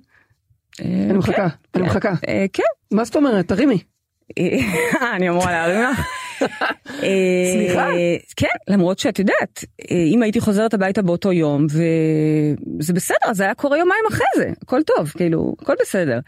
[0.80, 2.14] אני מחכה, אני מחכה.
[2.28, 2.62] אה, כן.
[2.90, 3.48] מה זאת אומרת?
[3.48, 3.78] תרימי.
[4.38, 6.00] אה, אני אמורה להרים לך?
[7.02, 7.86] אה, סליחה?
[8.36, 13.54] כן, למרות שאת יודעת, אה, אם הייתי חוזרת הביתה באותו יום, וזה בסדר, זה היה
[13.54, 16.18] קורה יומיים אחרי זה, הכל טוב, כאילו, הכל בסדר.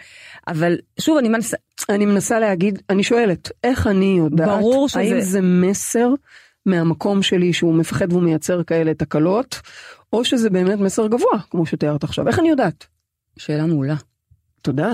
[0.49, 1.57] אבל שוב, אני מנסה,
[1.89, 6.09] אני מנסה להגיד, אני שואלת, איך אני יודעת, ברור שזה- האם זה מסר
[6.67, 9.61] מהמקום שלי שהוא מפחד והוא מייצר כאלה תקלות,
[10.13, 12.87] או שזה באמת מסר גבוה, כמו שתיארת עכשיו, איך אני יודעת?
[13.39, 13.95] שאלה מעולה.
[14.63, 14.93] תודה,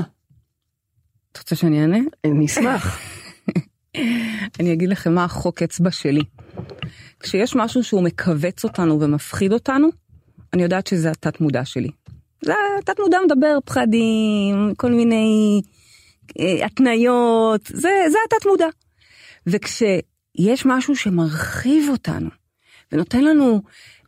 [1.32, 1.98] את רוצה שאני אענה?
[2.24, 2.98] אני אשמח.
[4.60, 6.22] אני אגיד לכם מה החוק אצבע שלי.
[7.20, 9.88] כשיש משהו שהוא מכווץ אותנו ומפחיד אותנו,
[10.52, 11.90] אני יודעת שזה התת מודע שלי.
[12.44, 15.60] זה התת מודע מדבר פחדים, כל מיני
[16.40, 18.68] אה, התניות, זה, זה התת מודע.
[19.46, 22.30] וכשיש משהו שמרחיב אותנו
[22.92, 23.62] ונותן לנו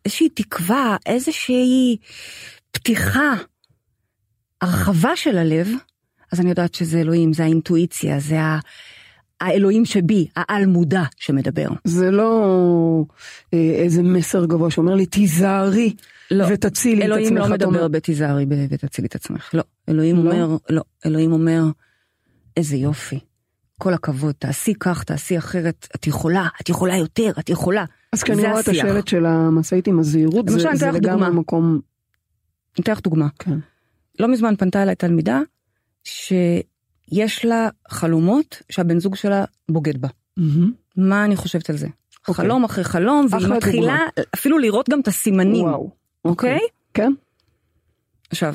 [0.05, 1.97] איזושהי תקווה, איזושהי
[2.71, 3.35] פתיחה,
[4.61, 5.69] הרחבה של הלב,
[6.33, 8.59] אז אני יודעת שזה אלוהים, זה האינטואיציה, זה ה...
[9.41, 11.69] האלוהים שבי, העל מודע שמדבר.
[11.85, 13.05] זה לא
[13.55, 15.95] אה, איזה מסר גבוה שאומר לי תיזהרי
[16.31, 17.51] לא, ותצילי את אלוהים עצמך.
[17.51, 19.63] לא אתה אומר, מדבר בתיזהרי ותצילי את עצמך, לא.
[19.89, 20.21] אלוהים לא?
[20.21, 21.63] אומר, לא, אלוהים אומר,
[22.57, 23.19] איזה יופי,
[23.79, 27.85] כל הכבוד, תעשי כך, תעשי אחרת, את יכולה, את יכולה יותר, את יכולה.
[28.13, 28.69] אז כשאני רואה את.
[28.69, 31.31] השלט של המשאית עם הזהירות, זה, זה לגמרי.
[31.31, 31.81] מקום,
[32.77, 33.29] אני אתן לך דוגמה.
[33.39, 33.59] כן.
[34.21, 35.41] לא מזמן פנתה אליי תלמידה,
[36.05, 40.09] שיש לה חלומות שהבן זוג שלה בוגד בה.
[40.37, 40.73] מהמם.
[40.97, 41.89] מה אני חושבת על זה?
[42.29, 42.35] אוקיי.
[42.45, 43.99] חלום אחרי חלום, והיא מתחילה
[44.35, 45.91] אפילו לראות גם את הסימנים, וואו.
[46.25, 46.59] אוקיי?
[46.95, 47.13] כן?
[48.31, 48.55] עכשיו,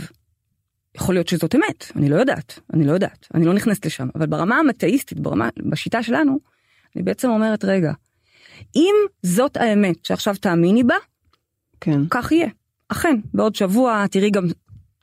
[0.96, 4.26] יכול להיות שזאת אמת, אני לא יודעת, אני לא יודעת, אני לא נכנסת לשם, אבל
[4.26, 6.40] ברמה המתאיסטית, ברמה, בשיטה שלנו,
[6.96, 7.92] אני בעצם אומרת, רגע,
[8.76, 10.96] אם זאת האמת שעכשיו תאמיני בה,
[11.82, 12.02] כן.
[12.10, 12.48] כך יהיה.
[12.90, 14.46] אכן, בעוד שבוע תראי גם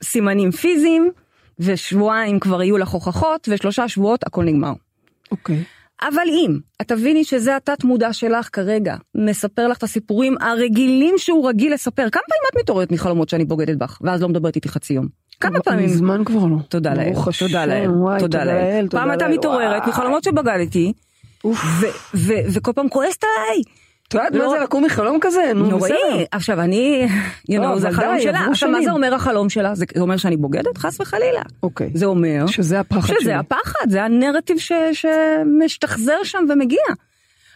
[0.03, 1.11] סימנים פיזיים,
[1.59, 4.73] ושבועיים כבר יהיו לך הוכחות, ושלושה שבועות הכל נגמר.
[5.31, 5.63] אוקיי.
[6.01, 11.49] אבל אם את תביני שזה התת מודע שלך כרגע, מספר לך את הסיפורים הרגילים שהוא
[11.49, 14.93] רגיל לספר, כמה פעמים את מתעוררת מחלומות שאני בוגדת בך, ואז לא מדברת איתי חצי
[14.93, 15.07] יום?
[15.39, 15.85] כמה פעמים?
[15.85, 16.57] מזמן כבר לא.
[16.69, 17.89] תודה לאל, תודה לאל,
[18.19, 18.87] תודה לאל.
[18.91, 19.87] פעם אתה מתעוררת.
[19.87, 20.93] מחלומות שבגדתי,
[22.53, 23.61] וכל פעם כועסת עליי.
[24.07, 25.51] את יודעת מה לא- זה לקום מחלום כזה?
[25.55, 25.93] נו, נוראי.
[26.31, 27.07] עכשיו אני,
[27.51, 28.39] you לא, know, זה אבל החלום שלה.
[28.51, 28.81] עכשיו מה.
[28.83, 29.75] זה אומר החלום שלה?
[29.75, 30.77] זה זה אומר שאני בוגדת?
[30.77, 31.41] חס וחלילה.
[31.63, 31.91] אוקיי.
[31.93, 33.17] זה אומר שזה הפחד שלי.
[33.21, 36.79] שזה הפחד, זה הנרטיב ש- שמשתחזר שם ומגיע.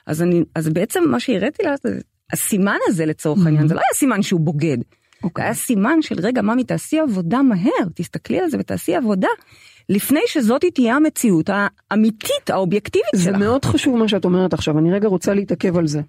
[0.07, 1.99] אז אני, אז בעצם מה שהראיתי לה, זה-
[2.33, 4.77] הסימן הזה לצורך העניין, זה לא היה סימן שהוא בוגד.
[4.77, 4.83] זה
[5.23, 5.43] אוקיי.
[5.45, 9.27] היה סימן של רגע, ממי, תעשי עבודה מהר, תסתכלי על זה ותעשי עבודה,
[9.89, 13.35] לפני שזאת תהיה המציאות האמיתית, האובייקטיבית זה שלך.
[13.35, 16.01] מאוד חשוב מה שאת אומרת עכשיו, אני רגע רוצה להתעכב על זה.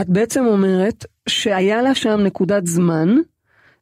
[0.00, 3.16] את בעצם אומרת שהיה לה שם נקודת זמן,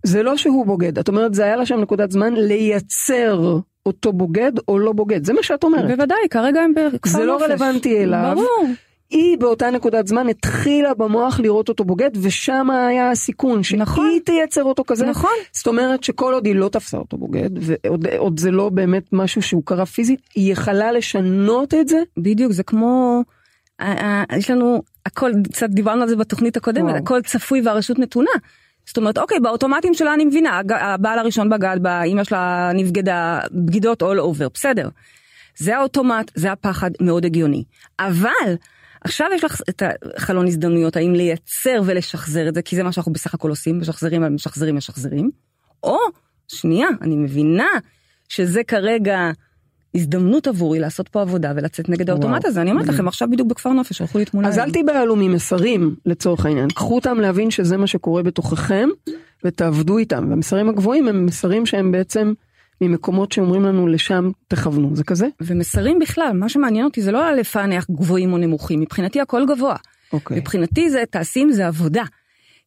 [0.02, 4.52] זה לא שהוא בוגד, את אומרת זה היה לה שם נקודת זמן לייצר אותו בוגד
[4.68, 5.90] או לא בוגד, זה מה שאת אומרת.
[5.90, 7.50] בוודאי, כרגע הם בכפר זה לא נופש.
[7.50, 8.32] רלוונטי אליו.
[8.34, 8.66] ברור.
[9.10, 14.18] היא באותה נקודת זמן התחילה במוח לראות אותו בוגד ושם היה הסיכון שהיא נכון.
[14.24, 15.06] תייצר אותו כזה.
[15.06, 15.30] נכון.
[15.52, 19.42] זאת אומרת שכל עוד היא לא תפסה אותו בוגד ועוד עוד זה לא באמת משהו
[19.42, 22.02] שהוא קרה פיזית, היא יכלה לשנות את זה.
[22.16, 23.22] בדיוק, זה כמו,
[24.36, 26.96] יש לנו, הכל, קצת דיברנו על זה בתוכנית הקודמת, וואו.
[26.96, 28.30] הכל צפוי והרשות נתונה.
[28.86, 34.02] זאת אומרת, אוקיי, באוטומטים שלה אני מבינה, הבעל הראשון בגד בה, אימא שלה נבגדה, בגידות
[34.02, 34.88] all over, בסדר.
[35.56, 37.64] זה האוטומט, זה הפחד, מאוד הגיוני.
[38.00, 38.56] אבל,
[39.04, 39.82] עכשיו יש לך את
[40.16, 44.34] החלון הזדמנויות, האם לייצר ולשחזר את זה, כי זה מה שאנחנו בסך הכל עושים, משחזרים,
[44.34, 45.30] משחזרים, משחזרים.
[45.82, 45.98] או,
[46.48, 47.68] שנייה, אני מבינה
[48.28, 49.18] שזה כרגע
[49.94, 52.60] הזדמנות עבורי לעשות פה עבודה ולצאת נגד האוטומט הזה.
[52.60, 52.88] אני אומרת.
[52.88, 54.48] לכם, עכשיו בדיוק בכפר נופש, שלחו לי תמונה.
[54.48, 58.88] אז אל תיבהלו ממסרים לצורך העניין, קחו אותם להבין שזה מה שקורה בתוככם
[59.44, 60.26] ותעבדו איתם.
[60.30, 62.32] והמסרים הגבוהים הם מסרים שהם בעצם
[62.80, 65.26] ממקומות שאומרים לנו לשם תכוונו, זה כזה?
[65.40, 69.76] ומסרים בכלל, מה שמעניין אותי זה לא לפענח גבוהים או נמוכים, מבחינתי הכל גבוה.
[70.12, 70.36] אוקיי.
[70.36, 72.02] מבחינתי זה תעשי עם זה עבודה.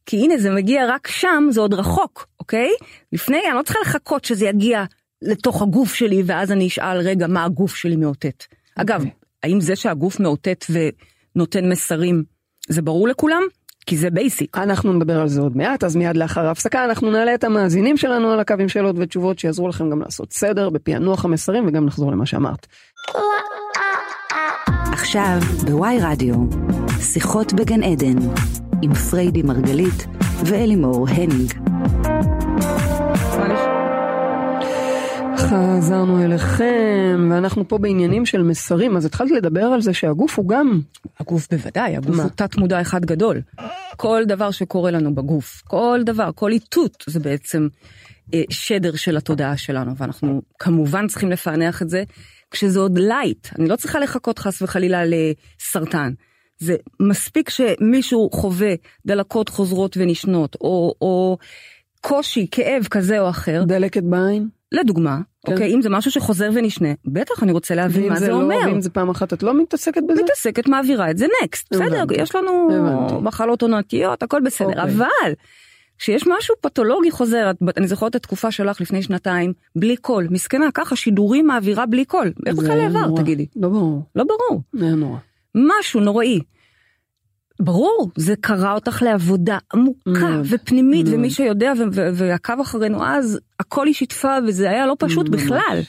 [0.06, 2.70] כי הנה זה מגיע רק שם, זה עוד רחוק, אוקיי?
[3.14, 4.84] לפני, אני לא צריכה לחכות שזה יגיע
[5.22, 8.44] לתוך הגוף שלי, ואז אני אשאל, רגע, מה הגוף שלי מאותת?
[8.76, 9.04] אגב,
[9.44, 12.24] האם זה שהגוף מאותת ונותן מסרים,
[12.70, 13.42] זה ברור לכולם?
[13.86, 14.58] כי זה basic.
[14.58, 18.32] אנחנו נדבר על זה עוד מעט, אז מיד לאחר ההפסקה אנחנו נעלה את המאזינים שלנו
[18.32, 22.26] על הקו עם שאלות ותשובות שיעזרו לכם גם לעשות סדר בפענוח המסרים וגם נחזור למה
[22.26, 22.68] שאמרת.
[24.92, 26.36] עכשיו בוואי רדיו,
[27.02, 28.18] שיחות בגן עדן,
[28.82, 30.06] עם פריידי מרגלית
[30.46, 31.54] ואלי מורניג.
[35.50, 40.82] חזרנו אליכם ואנחנו פה בעניינים של מסרים אז התחלת לדבר על זה שהגוף הוא גם
[41.20, 42.24] הגוף בוודאי, הגוף מה?
[42.24, 43.42] הוא תת מודע אחד גדול.
[43.98, 47.68] כל דבר שקורה לנו בגוף, כל דבר, כל איתות זה בעצם
[48.34, 52.04] אה, שדר של התודעה שלנו, ואנחנו כמובן צריכים לפענח את זה
[52.52, 56.14] כשזה עוד light, אני לא צריכה לחכות חס וחלילה לסרטן.
[56.60, 58.74] זה מספיק שמישהו חווה
[59.06, 61.38] דלקות חוזרות ונשנות, או, או
[62.02, 64.50] קושי, כאב כזה או אחר, דלקת בעין.
[64.72, 65.20] לדוגמה.
[65.48, 68.58] אוקיי, אם זה משהו שחוזר ונשנה, בטח אני רוצה להבין מה זה זה לא, אומר.
[68.66, 70.24] ואם זה פעם אחת את לא מתעסקת בזה?
[70.24, 72.22] מתעסקת מעבירה את זה next בסדר הבנתי.
[72.22, 72.70] יש לנו.
[73.22, 74.84] מחלות עונתיות הכל בסדר אוקיי.
[74.84, 75.34] אבל
[75.98, 80.96] כשיש משהו פתולוגי חוזר אני זוכרת את התקופה שלך לפני שנתיים בלי קול מסכנה ככה
[80.96, 83.22] שידורים מעבירה בלי קול איך בכלל העברת נורא.
[83.22, 84.02] תגידי לא ברור.
[84.16, 85.18] לא ברור זה נורא.
[85.56, 86.40] משהו נוראי.
[87.60, 91.16] ברור זה קרה אותך לעבודה עמוקה מאוד, ופנימית מאוד.
[91.18, 95.80] ומי שיודע ועקב אחרינו אז הכל היא שיתפה וזה היה לא פשוט ממש, בכלל.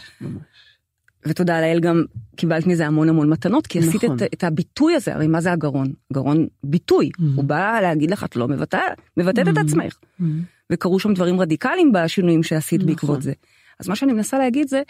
[1.27, 2.03] ותודה לאל גם
[2.37, 4.17] קיבלת מזה המון המון מתנות כי עשית נכון.
[4.17, 7.23] את, את הביטוי הזה הרי מה זה הגרון גרון ביטוי Mhm.
[7.37, 8.81] הוא בא להגיד לך את לא מבטא,
[9.17, 9.61] מבטאת את Mhm.
[9.61, 10.25] עצמך Mhm.
[10.73, 12.95] וקרו שם דברים רדיקליים בשינויים שעשית נכון.
[12.95, 13.33] בעקבות זה
[13.81, 14.83] אז מה שאני מנסה להגיד זה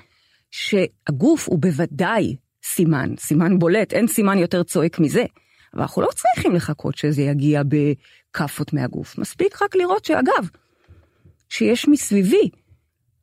[0.50, 5.24] שהגוף הוא בוודאי סימן סימן בולט אין סימן יותר צועק מזה
[5.74, 10.48] אבל אנחנו לא צריכים לחכות שזה יגיע בכאפות מהגוף מספיק רק לראות שאגב
[11.48, 12.50] שיש מסביבי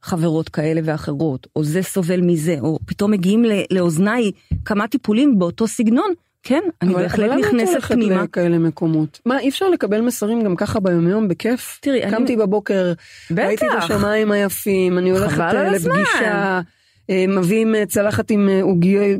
[0.02, 4.32] חברות כאלה ואחרות, או זה סובל מזה, או פתאום מגיעים לאוזניי
[4.66, 8.24] כמה טיפולים באותו סגנון, כן, אני בהחלט אבל למה את נכנסת הולכת פנימה.
[8.24, 9.20] לכאלה מקומות?
[9.26, 11.80] מה, אי אפשר לקבל מסרים גם ככה ביומיום בכיף?
[11.82, 12.94] תראי, אני- קמתי בבוקר,
[13.38, 13.84] ראיתי את בטח.
[13.84, 15.94] השמיים היפים, אני הולכת חבל על אה, הזמן.
[17.10, 19.18] אה, מביאים אה, צלחת עם אה, עוגי-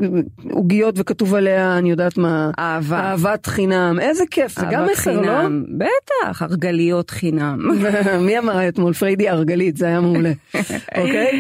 [0.52, 3.00] עוגיות וכתוב עליה, אני יודעת מה, אהבה.
[3.00, 5.48] אהבת חינם, איזה כיף, זה גם מסר, לא?
[5.78, 7.60] בטח, הרגליות חינם.
[8.28, 8.94] מי אמר אתמול?
[8.94, 10.32] פריידי ארגלית, זה היה מעולה,
[10.98, 11.32] אוקיי?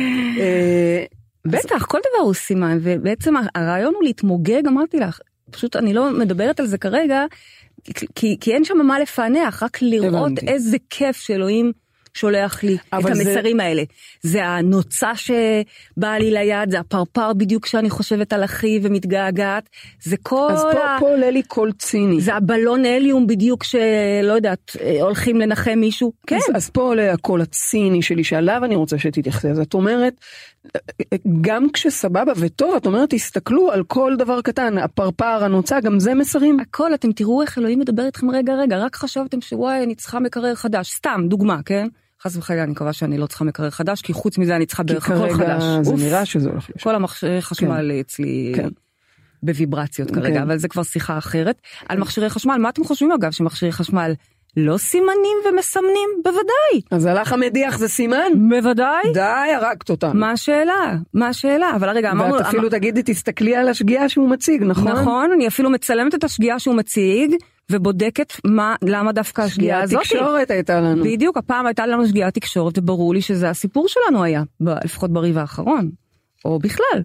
[1.47, 5.19] בטח, כל דבר הוא סימן, ובעצם הרעיון הוא להתמוגג, אמרתי לך,
[5.51, 7.25] פשוט אני לא מדברת על זה כרגע,
[8.15, 10.47] כי, כי אין שם מה לפענח, רק לראות הבנתי.
[10.47, 11.71] איזה כיף שאלוהים
[12.15, 13.83] שולח לי את אבל זה- המסרים האלה.
[14.21, 19.69] זה הנוצה שבאה לי ליד, זה הפרפר בדיוק שאני חושבת על אחי ומתגעגעת,
[20.03, 20.97] זה כל אז פה, ה...
[20.99, 22.21] פה עולה לי קול ציני.
[22.21, 26.11] זה הבלון הליום בדיוק שלא יודעת, אה, הולכים לנחם מישהו.
[26.27, 26.35] כן.
[26.35, 29.47] אז, אז פה עולה הקול הציני שלי שעליו אני רוצה שתתייחסי.
[29.47, 30.13] אז את אומרת,
[31.41, 36.59] גם כשסבבה וטוב, את אומרת, תסתכלו על כל דבר קטן, הפרפר, הנוצה, גם זה מסרים?
[36.59, 40.55] הכל, אתם תראו איך אלוהים מדבר איתכם רגע רגע, רק חשבתם שוואי, אני צריכה מקרר
[40.55, 41.87] חדש, סתם, דוגמה, כן?
[42.25, 44.93] חס וחלילה, אני מקווה שאני לא צריכה מקרר חדש, כי חוץ מזה אני צריכה כי
[44.93, 45.63] בערך הכל כרגע חדש.
[45.63, 46.83] זה אוף, נראה שזה הולך לשם.
[46.83, 48.69] כל המכשירי חשמל אצלי כן.
[49.43, 50.15] בוויברציות כן.
[50.15, 51.61] כרגע, אבל זה כבר שיחה אחרת.
[51.89, 54.13] על מכשירי חשמל, מה אתם חושבים אגב, שמכשירי חשמל
[54.57, 56.09] לא סימנים ומסמנים?
[56.23, 58.49] בוודאי, אז הלך המדיח זה סימן?
[58.49, 59.13] בוודאי.
[59.13, 60.13] די, הרגת אותנו.
[60.13, 60.95] מה השאלה?
[61.13, 61.71] מה השאלה?
[61.75, 62.33] אבל רגע, אמרנו...
[62.33, 64.91] ואת אפילו תגידי, תסתכלי על השגיאה שהוא מציג, נכון?
[64.91, 67.35] נכון, אני אפילו מצלמת את השגיאה שהוא מציג,
[67.71, 69.99] ובודקת מה, למה דווקא השגיאה הזאת.
[70.01, 71.03] התקשורת הייתה לנו.
[71.03, 75.89] בדיוק, הפעם הייתה לנו שגיאת תקשורת, וברור לי שזה הסיפור שלנו היה, לפחות בריב האחרון,
[76.45, 77.01] או בכלל.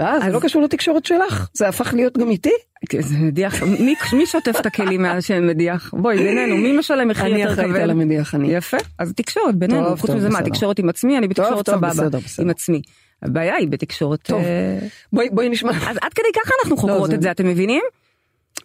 [0.00, 1.48] אה, זה אז- לא קשור לתקשורת שלך?
[1.54, 2.50] זה הפך להיות גם איתי?
[2.88, 5.94] כן, זה מדיח, מי, מי שוטף את הכלים מאז שהם מדיח?
[5.96, 7.80] בואי, בינינו, מי משלם מחיר אני יותר אחראית כבד?
[7.80, 8.54] על המדיח, אני.
[8.54, 10.42] יפה, אז תקשורת בינינו, טוב, חוץ מזה מה.
[10.42, 12.44] תקשורת עם עצמי, אני בתקשורת טוב, סבבה, בסדר, בסדר.
[12.44, 12.82] עם עצמי.
[13.22, 14.22] הבעיה היא בתקשורת...
[14.22, 14.40] טוב.
[14.42, 14.78] אה,
[15.12, 15.70] בואי, בואי נשמע.
[15.70, 17.82] אז עד כדי ככה אנחנו חוקרות זה- את זה, אתם מבינים?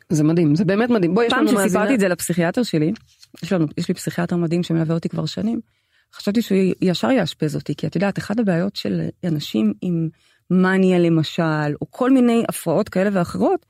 [0.10, 1.14] זה מדהים, זה באמת מדהים.
[1.14, 1.70] בואי, יש פעם לנו מאזינה.
[1.70, 2.92] שסיפרתי את זה לפסיכיאטר שלי,
[3.44, 5.60] יש, לנו, יש לי פסיכיאטר מדהים שמלווה אותי כבר שנים,
[6.14, 10.10] חשבתי שהוא ישר יאשפז אותי, כי את יודעת, אחת הבעיות של אנשים עם
[10.52, 13.66] מניה למשל, או כל מיני הפרעות כאלה ואחרות,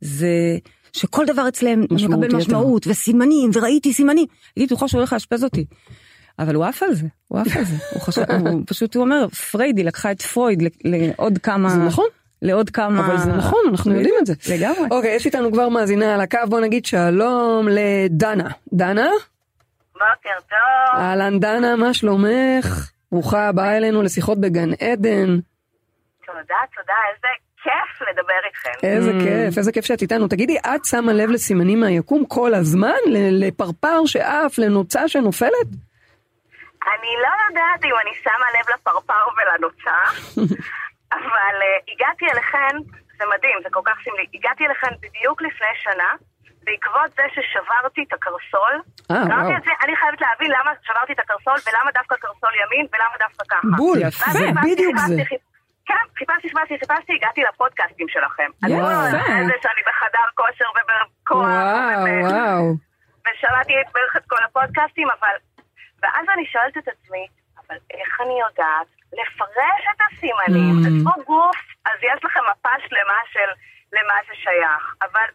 [0.00, 0.58] זה
[0.92, 2.36] שכל דבר אצלם מקבל.
[2.36, 4.26] משמעות, וסימנים, וראיתי סימנים.
[4.56, 5.64] הייתי בטוחה שהוא הולך לאשפז אותי.
[6.38, 7.76] אבל הוא עף על זה, הוא עף על זה.
[7.92, 11.70] הוא, חשב, הוא פשוט, הוא אומר, פריידי לקחה את פרויד לעוד כמה...
[11.70, 12.06] זה נכון,
[12.44, 13.06] לעוד כמה...
[13.06, 14.34] אבל זה נכון, אנחנו יודעים את זה.
[14.54, 14.88] לגמרי.
[14.90, 18.48] אוקיי, יש איתנו כבר מאזינה על הקו, בוא נגיד שלום לדנה.
[18.72, 19.08] דנה?
[19.92, 21.00] בוקר טוב.
[21.00, 22.90] אהלן דנה, מה שלומך?
[23.12, 25.38] ברוכה הבאה אלינו לשיחות בגן עדן.
[26.26, 27.28] תודה, תודה, איזה
[27.62, 28.86] כיף לדבר איתכם.
[28.86, 29.22] איזה Mm.
[29.24, 30.28] כיף, איזה כיף שאת איתנו.
[30.28, 32.94] תגידי, את שמה לב לסימנים מהיקום כל הזמן?
[33.06, 35.68] ל- לפרפר שעף, לנוצה שנופלת?
[36.82, 39.90] אני לא יודעת אם אני שמה לב לפרפר ולנוצה,
[41.14, 42.74] אבל uh, הגעתי אליכן,
[43.18, 46.10] זה מדהים, זה כל כך סמלי, הגעתי אליכן בדיוק לפני שנה,
[46.66, 48.74] בעקבות זה ששברתי את הקרסול.
[49.10, 49.56] אה, אמרתי.
[49.56, 53.44] את זה, אני חייבת להבין למה שברתי את הקרסול, ולמה דווקא קרסול ימין, ולמה דווקא
[53.50, 53.68] ככה.
[53.76, 54.30] בול, יפה,
[54.64, 55.22] בדיוק זה.
[55.88, 58.50] כן, חיפשתי, חיפשתי, חיפשתי, הגעתי לפודקאסטים שלכם.
[58.62, 58.74] לא יפה.
[58.74, 61.36] יודעת זה שאני בחדר כושר ובכוח.
[61.36, 62.64] וואו, וב- וואו.
[63.24, 65.34] ושמעתי בערך את כל הפודקאסטים, אבל...
[66.02, 67.26] ואז אני שואלת את עצמי,
[67.74, 70.74] אבל איך אני יודעת לפרש את הסימנים?
[70.78, 70.86] Mm.
[70.86, 71.56] עזבו גוף,
[71.86, 73.48] אז יש לכם מפה שלמה של
[73.96, 74.84] למה זה שייך.
[75.02, 75.26] אבל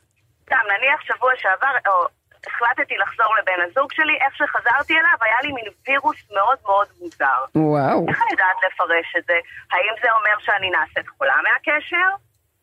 [0.45, 1.97] סתם, נניח שבוע שעבר, או
[2.47, 7.39] החלטתי לחזור לבן הזוג שלי, איך שחזרתי אליו, היה לי מין וירוס מאוד מאוד מוזר.
[7.55, 7.99] וואו.
[8.09, 9.37] איך אני יודעת לפרש את זה?
[9.73, 12.09] האם זה אומר שאני נעשית חולה מהקשר?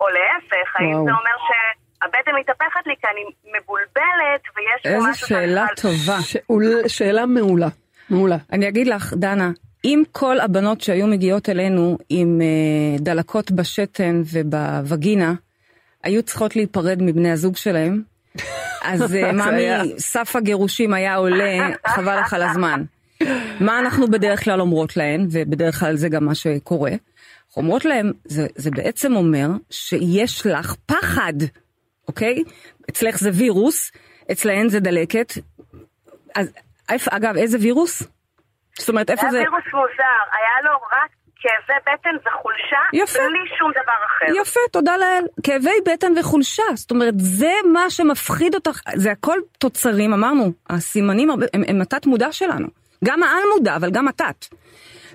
[0.01, 1.05] או להפך, האם וואו.
[1.07, 3.23] זה אומר שהבטן מתהפכת לי כי אני
[3.55, 6.19] מבולבלת ויש פה איזה משהו שאני שאלה טובה.
[6.23, 7.71] שאול- שאלה מעולה.
[8.11, 8.37] מעולה.
[8.53, 9.49] אני אגיד לך, דנה,
[9.87, 15.35] אם כל הבנות שהיו מגיעות אלינו עם אה, דלקות בשתן ובווגינה,
[16.03, 18.03] היו צריכות להיפרד מבני הזוג שלהם,
[18.83, 19.33] אז אה.
[19.39, 19.65] מאמי,
[19.99, 22.83] סף הגירושים היה עולה, חבל לך על הזמן.
[23.61, 26.93] מה אנחנו בדרך כלל אומרות להן, ובדרך כלל זה גם מה שקורה,
[27.57, 31.33] אומרות להן, זה, זה בעצם אומר שיש לך פחד,
[32.09, 32.43] אוקיי?
[32.91, 33.91] אצלך זה וירוס,
[34.33, 35.33] אצלהן זה דלקת.
[36.35, 36.49] אז
[37.11, 38.03] אגב, איזה וירוס?
[38.79, 39.39] זאת אומרת, איפה היה זה...
[39.39, 41.11] וירוס מוזר, היה לו רק
[41.41, 43.19] כאבי בטן וחולשה, יפה.
[43.29, 44.41] בלי שום דבר אחר.
[44.43, 45.25] יפה, תודה לאל.
[45.43, 51.47] כאבי בטן וחולשה, זאת אומרת, זה מה שמפחיד אותך, זה הכל תוצרים, אמרנו, הסימנים הרבה-
[51.55, 52.67] הם, הם התת מודע שלנו.
[53.05, 54.47] גם העל מודע, אבל גם התת.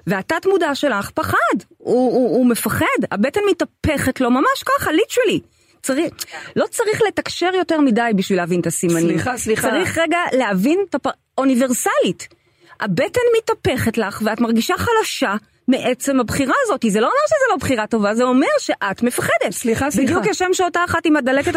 [0.07, 1.37] והתת מודע שלך פחד,
[1.77, 5.39] הוא, הוא, הוא מפחד, הבטן מתהפכת לו ממש ככה, ליטרלי.
[5.81, 6.13] צריך,
[6.55, 9.09] לא צריך לתקשר יותר מדי בשביל להבין את הסימנים.
[9.09, 9.69] סליחה, סליחה.
[9.69, 11.07] צריך רגע להבין את הפ...
[11.37, 12.40] אוניברסלית.
[12.81, 15.35] הבטן מתהפכת לך ואת מרגישה חלשה
[15.67, 16.85] מעצם הבחירה הזאת.
[16.89, 19.51] זה לא אומר שזה לא בחירה טובה, זה אומר שאת מפחדת.
[19.51, 20.19] סליחה, סליחה.
[20.19, 21.55] בדיוק כשם שאותה אחת עם הדלקת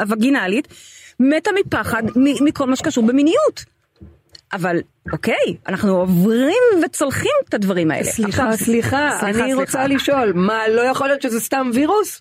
[0.00, 0.68] הווגינלית
[1.20, 3.64] מתה מפחד מכל מה שקשור במיניות.
[4.52, 4.76] אבל
[5.12, 8.04] אוקיי, אנחנו עוברים וצולחים את הדברים האלה.
[8.04, 9.60] סליחה, עכשיו, סליחה, סליחה, אני סליחה.
[9.60, 12.20] רוצה לשאול, מה, לא יכול להיות שזה סתם וירוס?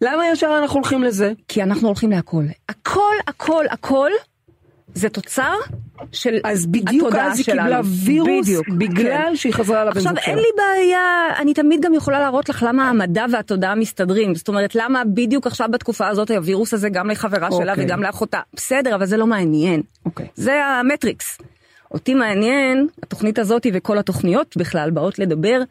[0.00, 1.32] למה ישר אנחנו הולכים לזה?
[1.48, 2.44] כי אנחנו הולכים להכל.
[2.68, 4.10] הכל, הכל, הכל,
[4.94, 5.54] זה תוצר
[6.12, 7.62] של אז בדיוק התודעה אז היא שלנו.
[7.62, 9.36] קיבלה וירוס בדיוק, בגלל כן.
[9.36, 10.42] שהיא חזרה לבן עכשיו זוג אין שלה.
[10.42, 11.00] לי בעיה,
[11.38, 14.34] אני תמיד גם יכולה להראות לך למה המדע והתודעה מסתדרים.
[14.34, 17.84] זאת אומרת, למה בדיוק עכשיו בתקופה הזאת הווירוס הזה גם לחברה שלה אוקיי.
[17.84, 18.40] וגם לאחותה.
[18.54, 19.82] בסדר, אבל זה לא מעניין.
[20.06, 20.26] אוקיי.
[20.34, 21.38] זה המטריקס.
[21.90, 25.62] אותי מעניין, התוכנית הזאת וכל התוכניות בכלל באות לדבר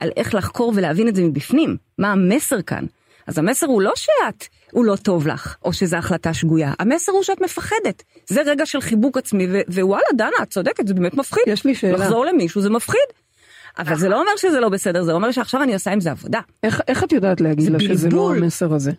[0.00, 1.76] על איך לחקור ולהבין את זה מבפנים.
[1.98, 2.84] מה המסר כאן?
[3.26, 6.72] אז המסר הוא לא שאת, הוא לא טוב לך, או שזו החלטה שגויה.
[6.78, 8.02] המסר הוא שאת מפחדת.
[8.26, 11.42] זה רגע של חיבוק עצמי, ו- ווואלה, דנה, את צודקת, זה באמת מפחיד.
[11.46, 11.98] יש לי שאלה.
[11.98, 13.08] לחזור למישהו זה מפחיד.
[13.78, 16.40] אבל זה לא אומר שזה לא בסדר, זה אומר שעכשיו אני עושה עם זה עבודה.
[16.62, 18.34] איך, איך את יודעת להגיד זה לה שזה לא.
[18.36, 18.92] המסר הזה?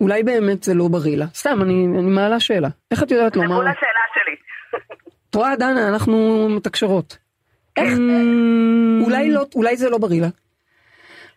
[0.00, 1.26] אולי באמת זה לא בריא לה.
[1.34, 2.68] סתם, אני, אני מעלה שאלה.
[2.90, 3.54] איך את יודעת זה לומר?
[3.54, 4.36] מול השאלה שלי.
[5.30, 7.18] את רואה, דנה, אנחנו מתקשרות.
[7.76, 7.98] איך?
[9.04, 10.28] אולי, לא, אולי זה לא בריא לה.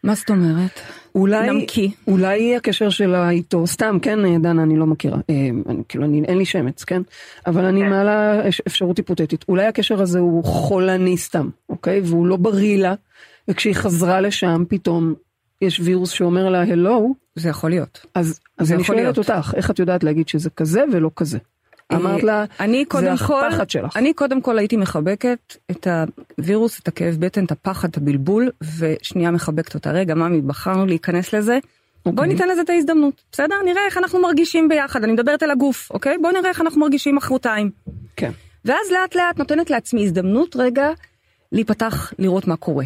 [0.06, 0.80] מה זאת אומרת?
[1.16, 1.92] אולי, נמקי.
[2.08, 6.38] אולי הקשר שלה איתו, סתם, כן, דנה, אני לא מכירה, אה, אני, כאילו, אני, אין
[6.38, 7.02] לי שמץ, כן?
[7.48, 9.46] אבל אני מעלה אפ- אפשרות היפותטית.
[9.50, 12.02] אולי הקשר הזה הוא חולני סתם, אוקיי?
[12.06, 12.94] והוא לא בריא לה,
[13.48, 15.14] וכשהיא חזרה לשם, פתאום
[15.62, 18.06] יש וירוס שאומר לה, הלו, זה יכול להיות.
[18.16, 19.18] אז, אז אני שואלת.
[19.18, 21.38] אותך, איך את יודעת להגיד שזה כזה ולא כזה?
[21.94, 23.98] אמרת לה, אני קודם זה כל, הפחד שלך.
[23.98, 25.88] אני קודם כל הייתי מחבקת את
[26.38, 29.92] הווירוס, את הכאב בטן, את הפחד, את הבלבול, ושנייה מחבקת אותה.
[29.92, 31.60] רגע, ממי, בחרנו להיכנס לזה.
[32.06, 32.28] בואי אוקיי.
[32.28, 33.56] ניתן לזה את ההזדמנות, בסדר?
[33.66, 36.18] נראה איך אנחנו מרגישים ביחד, אני מדברת על הגוף, אוקיי?
[36.22, 37.72] בואי נראה איך אנחנו מרגישים מחרתיים.
[38.16, 38.32] כן.
[38.66, 40.90] ואז לאט לאט נותנת לעצמי הזדמנות רגע
[41.52, 42.86] להיפתח, לראות מה קורה.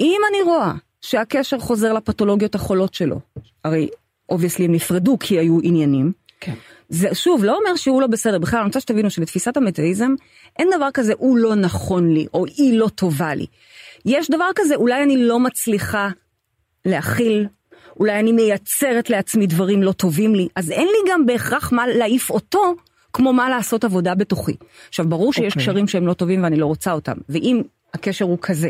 [0.00, 3.20] אם אני רואה שהקשר חוזר לפתולוגיות החולות שלו,
[3.64, 3.88] הרי
[4.28, 6.54] obviously הם נפרדו כי היו עניינים, כן.
[6.88, 10.14] זה שוב לא אומר שהוא לא בסדר בכלל אני רוצה שתבינו שבתפיסת המטאיזם
[10.58, 13.46] אין דבר כזה הוא לא נכון לי או היא לא טובה לי.
[14.04, 16.08] יש דבר כזה אולי אני לא מצליחה
[16.84, 17.46] להכיל
[18.00, 22.30] אולי אני מייצרת לעצמי דברים לא טובים לי אז אין לי גם בהכרח מה להעיף
[22.30, 22.74] אותו
[23.12, 24.56] כמו מה לעשות עבודה בתוכי.
[24.88, 25.62] עכשיו ברור שיש אוקיי.
[25.62, 27.62] קשרים שהם לא טובים ואני לא רוצה אותם ואם
[27.94, 28.68] הקשר הוא כזה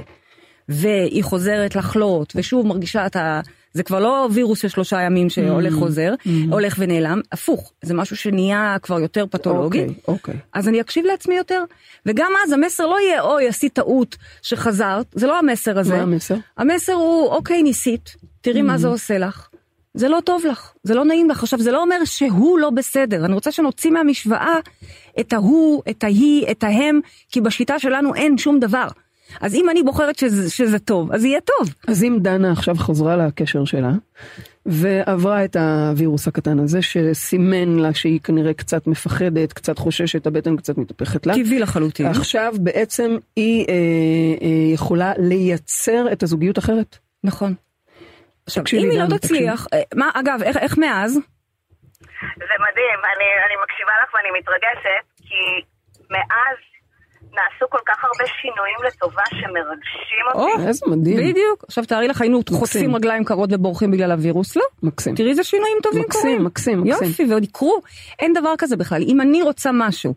[0.68, 3.40] והיא חוזרת לחלות ושוב מרגישה את ה...
[3.74, 6.14] זה כבר לא וירוס של שלושה ימים שהולך חוזר,
[6.50, 9.80] הולך ונעלם, הפוך, זה משהו שנהיה כבר יותר פתולוגי.
[9.80, 10.34] אוקיי, אוקיי.
[10.52, 11.64] אז אני אקשיב לעצמי יותר,
[12.06, 15.96] וגם אז המסר לא יהיה אוי עשית טעות שחזרת, זה לא המסר הזה.
[15.96, 16.36] מה המסר?
[16.56, 19.48] המסר הוא אוקיי ניסית, תראי מה זה עושה לך.
[19.94, 21.42] זה לא טוב לך, זה לא נעים לך.
[21.42, 24.58] עכשיו זה לא אומר שהוא לא בסדר, אני רוצה שנוציא מהמשוואה
[25.20, 28.86] את ההוא, את ההיא, את ההם, כי בשיטה שלנו אין שום דבר.
[29.40, 31.74] אז אם אני בוחרת שזה, שזה טוב, אז יהיה טוב.
[31.88, 33.90] אז אם דנה עכשיו חזרה לקשר שלה,
[34.66, 40.78] ועברה את הווירוס הקטן הזה, שסימן לה שהיא כנראה קצת מפחדת, קצת חוששת, הבטן קצת
[40.78, 41.34] מתהפכת לה.
[41.34, 42.06] טבעי לחלוטין.
[42.06, 46.98] עכשיו בעצם היא אה, אה, יכולה לייצר את הזוגיות אחרת.
[47.24, 47.54] נכון.
[48.46, 51.12] עכשיו, אם היא לא תצליח, אה, מה, אגב, איך, איך מאז?
[52.36, 55.42] זה מדהים, אני, אני מקשיבה לך ואני מתרגשת, כי
[56.10, 56.56] מאז
[57.34, 60.62] נעשו כל כך הרבה שינויים לטובה שמרגשים אותי.
[60.62, 61.16] או, איזה מדהים.
[61.16, 61.64] בדיוק.
[61.68, 64.62] עכשיו תארי לך, היינו חוטפים רגליים קרות ובורחים בגלל הווירוס, לא?
[64.82, 65.14] מקסים.
[65.14, 66.44] תראי איזה שינויים טובים מקסים, קורים.
[66.44, 67.08] מקסים, מקסים.
[67.08, 67.82] יופי, ועוד יקרו.
[68.18, 69.02] אין דבר כזה בכלל.
[69.02, 70.14] אם אני רוצה משהו,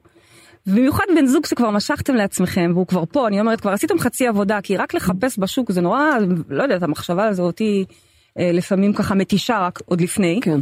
[0.67, 4.61] במיוחד בן זוג שכבר משכתם לעצמכם, והוא כבר פה, אני אומרת, כבר עשיתם חצי עבודה,
[4.63, 6.11] כי רק לחפש בשוק זה נורא,
[6.49, 7.85] לא יודעת, המחשבה הזו אותי
[8.39, 10.39] אה, לפעמים ככה מתישה רק עוד לפני.
[10.43, 10.59] כן.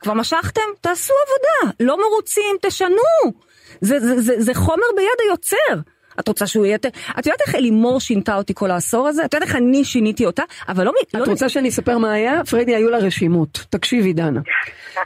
[0.00, 0.60] כבר משכתם?
[0.80, 1.74] תעשו עבודה.
[1.80, 3.49] לא מרוצים, תשנו.
[3.80, 5.90] זה, זה, זה, זה חומר ביד היוצר.
[6.20, 6.88] את רוצה שהוא יהיה יותר...
[7.18, 9.24] את יודעת איך אלימור שינתה אותי כל העשור הזה?
[9.24, 10.42] את יודעת איך אני שיניתי אותה?
[10.68, 10.92] אבל לא...
[11.08, 12.44] את לא רוצה שאני אספר מה היה?
[12.44, 13.66] פריידי היו לה רשימות.
[13.70, 14.40] תקשיבי דנה.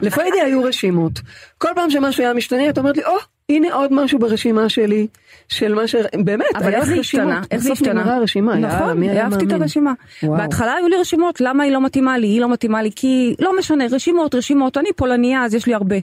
[0.01, 1.11] לפריידי היו רשימות.
[1.57, 3.15] כל פעם שמשהו היה משתנה, את אומרת לי, או,
[3.49, 5.07] הנה עוד משהו ברשימה שלי,
[5.47, 5.95] של מה ש...
[6.23, 7.27] באמת, אבל איך זה רשימות.
[7.27, 7.41] השתנה?
[7.51, 8.01] איך זה בסוף השתנה?
[8.01, 9.51] נגמרה הרשימה, נכון, אהבתי את?
[9.51, 9.93] הרשימה.
[10.23, 10.37] וואו.
[10.37, 13.57] בהתחלה היו לי רשימות, למה היא לא מתאימה לי, היא לא מתאימה לי, כי לא
[13.59, 15.95] משנה, רשימות, רשימות, אני פולניה, אז יש לי הרבה.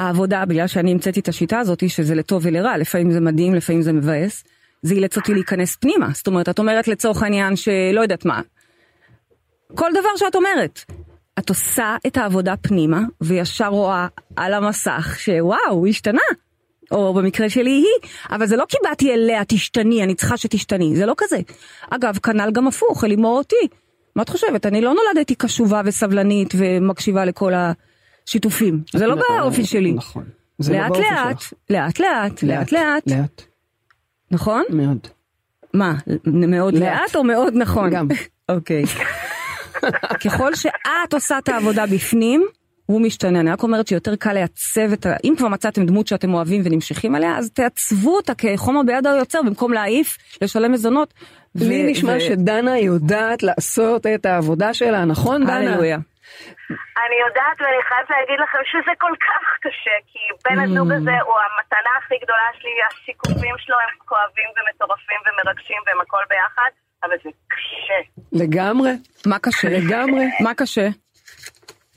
[0.00, 3.92] והעבודה, בגלל שאני המצאתי את השיטה הזאת, שזה לטוב ולרע, לפעמים זה מדהים, לפעמים זה
[3.92, 4.44] מבאס,
[4.82, 6.08] זה אילץ אותי להיכנס פנימה.
[6.14, 8.40] זאת אומרת, את אומרת לצורך העניין שלא יודעת מה,
[9.74, 10.84] כל דבר שאת אומרת.
[11.38, 16.20] את עושה את העבודה פנימה, וישר רואה על המסך שוואו, הוא השתנה.
[16.90, 21.06] או במקרה שלי היא, אבל זה לא כי באתי אליה, תשתני, אני צריכה שתשתני, זה
[21.06, 21.38] לא כזה.
[21.90, 23.68] אגב, כנ"ל גם הפוך, אלימור אותי.
[24.16, 24.66] מה את חושבת?
[24.66, 27.52] אני לא נולדתי קשובה וסבלנית ומקשיבה לכל
[28.28, 28.82] השיתופים.
[28.92, 29.92] זה לא באופי שלי.
[29.92, 30.24] נכון.
[30.58, 31.52] זה לא לאט באופי לאט, שלך.
[31.70, 33.42] לאט לאט, לאט לאט, לאט.
[34.30, 34.62] נכון?
[34.70, 34.98] מאוד.
[35.74, 35.94] מה,
[36.26, 37.16] מאוד לאט.
[37.16, 37.90] או מאוד נכון?
[37.90, 38.08] גם.
[38.48, 38.84] אוקיי.
[40.24, 42.46] ככל שאת עושה את העבודה בפנים,
[42.86, 45.16] הוא משתנה, אני רק אומרת שיותר קל לעצב את ה...
[45.24, 49.72] אם כבר מצאתם דמות שאתם אוהבים ונמשכים עליה, אז תעצבו אותה כחומר ביד היוצר במקום
[49.72, 51.14] להעיף, לשלם מזונות.
[51.54, 55.56] לי ו- נשמע ו- שדנה יודעת לעשות את העבודה שלה, נכון דנה?
[55.56, 55.98] הללויה.
[57.02, 61.36] אני יודעת ואני חייבת להגיד לכם שזה כל כך קשה, כי בן הזוג הזה הוא
[61.44, 66.70] המתנה הכי גדולה שלי, השיקופים שלו הם כואבים ומטורפים ומרגשים והם הכל ביחד,
[67.02, 68.00] אבל זה קשה.
[68.32, 68.92] לגמרי,
[69.26, 69.68] מה קשה?
[69.68, 70.24] לגמרי.
[70.44, 70.86] מה קשה?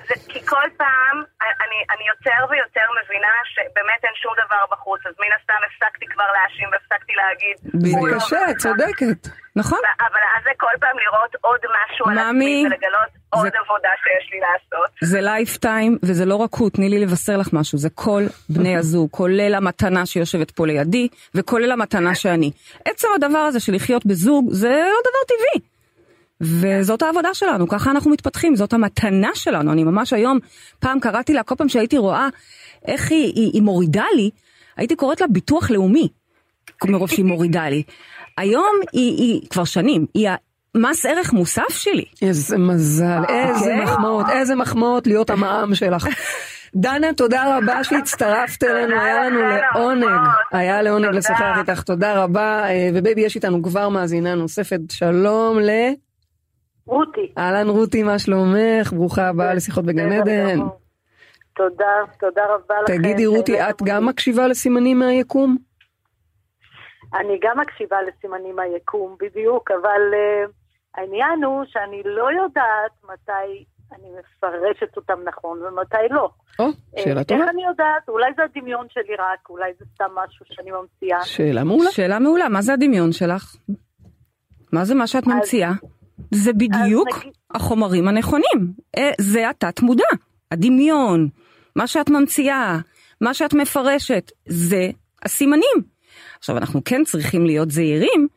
[0.07, 1.15] זה כי כל פעם
[1.63, 6.27] אני, אני יותר ויותר מבינה שבאמת אין שום דבר בחוץ, אז מן הסתם הפסקתי כבר
[6.35, 7.55] להאשים והפסקתי להגיד.
[7.91, 8.59] זה "הוא לא קשה, את ככה".
[8.63, 9.21] צודקת.
[9.55, 9.79] נכון?
[9.99, 14.33] אבל אז זה כל פעם לראות עוד משהו על עצמי ולגלות עוד זה- עבודה שיש
[14.33, 14.89] לי לעשות.
[15.01, 19.09] זה lifetime, וזה לא רק הוא, תני לי לבשר לך משהו, זה כל בני הזוג,
[19.11, 22.51] כולל המתנה שיושבת פה לידי, וכולל המתנה שאני.
[22.85, 25.72] עצם הדבר הזה של לחיות בזוג, זה לא דבר טבעי.
[26.43, 29.71] וזאת העבודה שלנו, ככה אנחנו מתפתחים, זאת המתנה שלנו.
[29.71, 30.39] אני ממש היום,
[30.79, 32.27] פעם קראתי לה, כל פעם שהייתי רואה
[32.87, 34.29] איך היא, היא, היא מורידה לי,
[34.77, 36.07] הייתי קוראת לה ביטוח לאומי,
[36.85, 37.83] מרוב שהיא מורידה לי.
[38.37, 40.29] היום היא, היא כבר שנים, היא
[40.75, 42.05] המס ערך מוסף שלי.
[42.21, 43.83] איזה מזל, איזה כן.
[43.83, 46.07] מחמאות, איזה מחמאות להיות המע"מ שלך.
[46.75, 50.27] דנה, תודה רבה שהצטרפת אלינו, היה לנו לעונג.
[50.51, 51.15] היה לעונג.
[51.15, 52.63] לשוחח איתך, תודה רבה.
[52.69, 55.69] אה, ובייבי, יש איתנו כבר מאזינה נוספת, שלום ל...
[56.87, 57.33] רותי.
[57.37, 58.93] אהלן רותי, מה שלומך?
[58.93, 60.59] ברוכה הבאה לשיחות בגן עדן.
[61.55, 62.97] תודה, תודה רבה לכם.
[62.97, 65.57] תגידי רותי, את גם מקשיבה לסימנים מהיקום?
[67.15, 70.51] אני גם מקשיבה לסימנים מהיקום, בדיוק, אבל uh,
[70.95, 73.65] העניין הוא שאני לא יודעת מתי
[73.95, 76.29] אני מפרשת אותם נכון ומתי לא.
[76.59, 77.41] או, אה, שאלה טובה.
[77.41, 78.09] איך אני יודעת?
[78.09, 81.23] אולי זה הדמיון שלי רק, אולי זה סתם משהו שאני ממציאה.
[81.23, 81.91] שאלה מעולה.
[81.91, 83.55] שאלה מעולה, מה זה הדמיון שלך?
[84.73, 85.71] מה זה מה שאת ממציאה?
[86.31, 88.73] זה בדיוק נגיד- החומרים הנכונים.
[88.97, 90.03] אה, זה התת מודע,
[90.51, 91.29] הדמיון,
[91.75, 92.79] מה שאת ממציאה,
[93.21, 94.89] מה שאת מפרשת, זה
[95.23, 95.93] הסימנים.
[96.39, 98.27] עכשיו אנחנו כן צריכים להיות זהירים,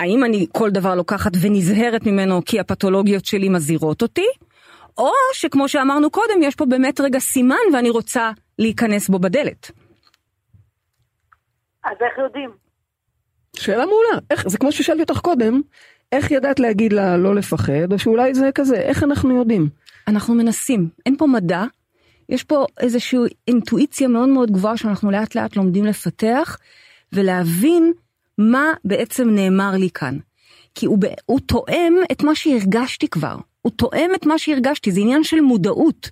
[0.00, 4.26] האם אני כל דבר לוקחת ונזהרת ממנו כי הפתולוגיות שלי מזהירות אותי,
[4.98, 9.70] או שכמו שאמרנו קודם, יש פה באמת רגע סימן ואני רוצה להיכנס בו בדלת.
[11.84, 12.50] אז איך יודעים?
[13.56, 14.18] שאלה מעולה.
[14.30, 15.60] איך, זה כמו ששאלתי אותך קודם,
[16.14, 19.68] איך ידעת להגיד לה לא לפחד, או שאולי זה כזה, איך אנחנו יודעים?
[20.08, 21.64] אנחנו מנסים, אין פה מדע,
[22.28, 26.58] יש פה איזושהי אינטואיציה מאוד מאוד גבוהה שאנחנו לאט לאט לומדים לפתח
[27.12, 27.92] ולהבין
[28.38, 30.18] מה בעצם נאמר לי כאן.
[30.74, 35.24] כי הוא, הוא תואם את מה שהרגשתי כבר, הוא תואם את מה שהרגשתי, זה עניין
[35.24, 36.10] של מודעות.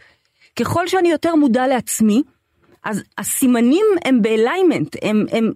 [0.57, 2.23] ככל שאני יותר מודע לעצמי,
[2.85, 5.53] אז הסימנים הם באליימנט, הם, הם,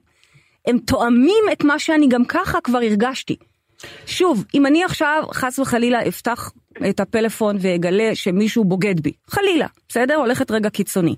[0.66, 3.36] הם תואמים את מה שאני גם ככה כבר הרגשתי.
[4.06, 6.52] שוב, אם אני עכשיו חס וחלילה אפתח
[6.90, 10.14] את הפלאפון ואגלה שמישהו בוגד בי, חלילה, בסדר?
[10.14, 11.16] הולכת רגע קיצוני.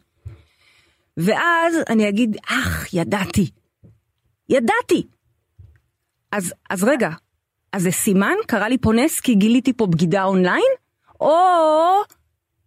[1.16, 3.50] ואז אני אגיד, אך, ידעתי.
[4.48, 5.06] ידעתי.
[6.32, 7.11] אז, אז רגע,
[7.72, 8.34] אז זה סימן?
[8.46, 10.72] קרה לי פה נס כי גיליתי פה בגידה אונליין?
[11.20, 11.34] או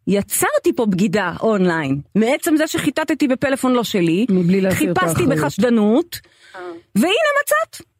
[0.07, 2.01] יצרתי פה בגידה אונליין.
[2.15, 5.25] מעצם זה שחיטטתי בפלאפון לא שלי, מבלי להסיר את חיפשתי.
[5.25, 6.19] בחשדנות,
[6.95, 7.90] והנה מצאת.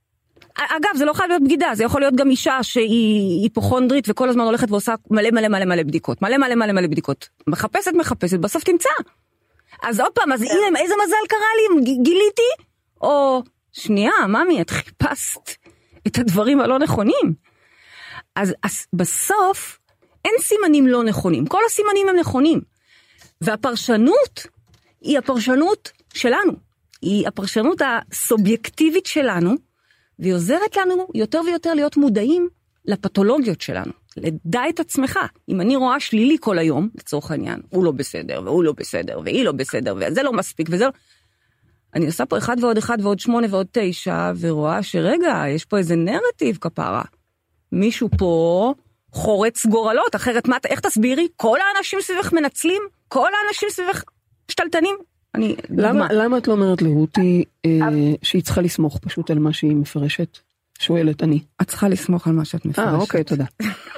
[0.57, 4.43] אגב, זה לא חייב להיות בגידה, זה יכול להיות גם אישה שהיא היפוכונדרית וכל הזמן
[4.43, 7.29] הולכת ועושה מלא מלא מלא מלא בדיקות, מלא מלא מלא מלא בדיקות.
[7.47, 8.89] מחפשת מחפשת, בסוף תמצא.
[9.83, 12.51] אז עוד פעם, אז הנה, איזה מזל קרה לי, גיליתי?
[13.01, 15.51] או, שנייה, ממי, את חיפשת
[16.07, 17.33] את הדברים הלא נכונים.
[18.35, 19.79] אז, אז בסוף,
[20.25, 22.61] אין סימנים לא נכונים, כל הסימנים הם נכונים.
[23.41, 24.47] והפרשנות
[25.01, 26.51] היא הפרשנות שלנו,
[27.01, 29.55] היא הפרשנות הסובייקטיבית שלנו,
[30.21, 32.49] והיא עוזרת לנו יותר ויותר להיות מודעים
[32.85, 33.91] לפתולוגיות שלנו.
[34.17, 35.19] לדע את עצמך.
[35.49, 39.45] אם אני רואה שלילי כל היום, לצורך העניין, הוא לא בסדר, והוא לא בסדר, והיא
[39.45, 40.91] לא בסדר, וזה לא מספיק, וזה לא...
[41.95, 45.95] אני עושה פה אחד ועוד אחד ועוד שמונה ועוד תשע, ורואה שרגע, יש פה איזה
[45.95, 47.03] נרטיב כפרה.
[47.71, 48.73] מישהו פה
[49.11, 51.27] חורץ גורלות, אחרת מה, איך תסבירי?
[51.35, 52.81] כל האנשים סביבך מנצלים?
[53.07, 54.03] כל האנשים סביבך
[54.51, 54.95] שתלטנים?
[55.35, 55.55] אני...
[55.69, 56.13] למה, מה?
[56.13, 57.69] למה את לא אומרת לרותי אה,
[58.23, 60.37] שהיא צריכה לסמוך פשוט על מה שהיא מפרשת?
[60.79, 61.39] שואלת אני.
[61.61, 62.87] את צריכה לסמוך על מה שאת מפרשת.
[62.87, 63.45] אה, אוקיי, תודה.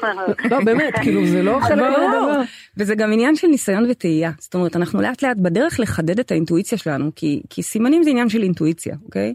[0.51, 1.79] לא, באמת, כאילו, זה לא חלק.
[1.79, 2.41] מהדבר.
[2.77, 4.31] וזה גם עניין של ניסיון וטעייה.
[4.39, 8.29] זאת אומרת, אנחנו לאט לאט בדרך לחדד את האינטואיציה שלנו, כי, כי סימנים זה עניין
[8.29, 9.33] של אינטואיציה, אוקיי?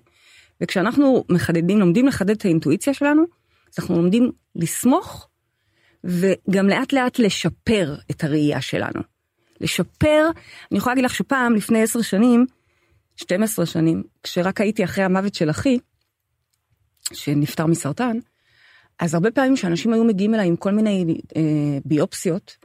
[0.61, 5.29] וכשאנחנו מחדדים, לומדים לחדד את האינטואיציה שלנו, אז אנחנו לומדים לסמוך,
[6.05, 9.01] וגם לאט לאט לשפר את הראייה שלנו.
[9.61, 10.31] לשפר,
[10.71, 12.47] אני יכולה להגיד לך שפעם, לפני עשר שנים,
[13.17, 15.79] 12 שנים, כשרק הייתי אחרי המוות של אחי,
[17.13, 18.19] שנפטר מסרטן,
[18.99, 21.43] אז הרבה פעמים שאנשים היו מגיעים אליי עם כל מיני אה,
[21.85, 22.57] ביופסיות,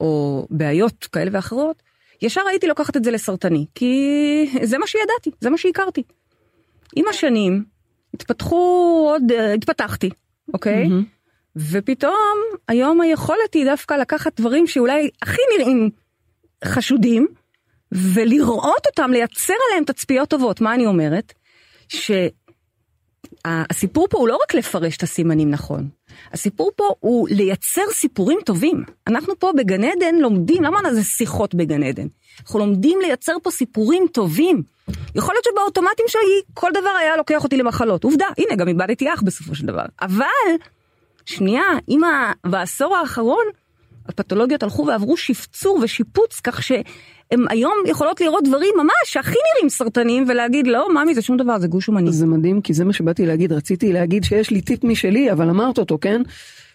[0.00, 1.82] או בעיות כאלה ואחרות,
[2.22, 3.94] ישר הייתי לוקחת את זה לסרטני, כי
[4.62, 6.02] זה מה שידעתי, זה מה שהכרתי.
[6.96, 7.64] עם השנים
[8.14, 8.56] התפתחו
[9.12, 10.10] עוד, אה, התפתחתי,
[10.54, 10.88] אוקיי?
[10.88, 11.04] מהמם.
[11.56, 15.90] ופתאום היום היכולת היא דווקא לקחת דברים שאולי הכי נראים
[16.64, 17.26] חשודים,
[17.92, 20.60] ולראות אותם, לייצר עליהם תצפיות טובות.
[20.60, 21.32] מה אני אומרת?
[23.46, 25.88] שהסיפור פה הוא לא רק לפרש את הסימנים נכון,
[26.32, 28.84] הסיפור פה הוא לייצר סיפורים טובים.
[29.06, 32.06] אנחנו פה בגן עדן לומדים, למה זה שיחות בגן עדן?
[32.40, 34.62] אנחנו לומדים לייצר פה סיפורים טובים.
[35.14, 38.04] יכול להיות שבאוטומטים שלי כל דבר היה לוקח אותי למחלות.
[38.04, 39.84] עובדה, הנה גם איבדתי אח בסופו של דבר.
[40.02, 40.24] אבל,
[41.24, 42.00] שנייה, אם.
[42.46, 43.44] בעשור האחרון
[44.08, 50.24] הפתולוגיות הלכו ועברו שפצור ושיפוץ כך שהן היום יכולות לראות דברים ממש שהכי נראים סרטנים
[50.28, 52.12] ולהגיד לא, ממי זה שום דבר, זה גוש אומני.
[52.12, 55.78] זה מדהים כי זה מה שבאתי להגיד רציתי להגיד שיש לי טיפ משלי אבל אמרת
[55.78, 56.22] אותו כן.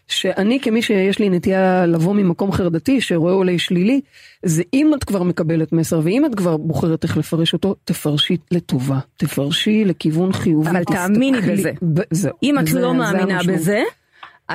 [0.07, 4.01] שאני כמי שיש לי נטייה לבוא ממקום חרדתי שרואה אולי שלילי
[4.45, 8.99] זה אם את כבר מקבלת מסר ואם את כבר בוחרת איך לפרש אותו תפרשי לטובה
[9.17, 10.69] תפרשי לכיוון חיובי.
[10.69, 11.71] אבל תאמיני בזה.
[11.93, 13.59] ב- זהו, אם את זה- לא זה מאמינה המשמעות.
[13.59, 13.81] בזה,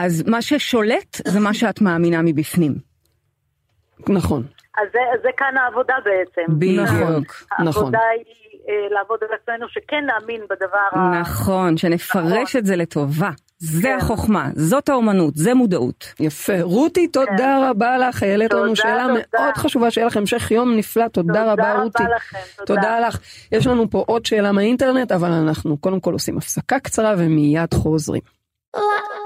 [0.05, 2.75] אז מה ששולט זה מה שאת מאמינה מבפנים.
[4.09, 4.43] נכון
[4.77, 6.59] אז זה, זה כאן העבודה בעצם.
[6.59, 7.45] בדיוק.
[7.65, 7.83] נכון.
[7.83, 8.25] העבודה היא
[8.69, 11.21] אה, לעבוד על עצמנו שכן נאמין בדבר ה...
[11.21, 13.31] נכון, שנפרש את זה לטובה.
[13.59, 13.99] זה כן.
[13.99, 16.13] החוכמה, זאת האומנות, זה מודעות.
[16.21, 19.21] יפה רותי תודה רבה לך העלית תודה, לנו שאלה תודה.
[19.35, 22.03] מאוד חשובה שיהיה לך המשך יום נפלא תודה רבה רותי.
[22.17, 22.81] לכם, תודה.
[22.81, 23.19] תודה לך.
[23.53, 28.23] יש לנו פה עוד שאלה מהאינטרנט, אבל אנחנו קודם כל עושים הפסקה קצרה ומיד חוזרים.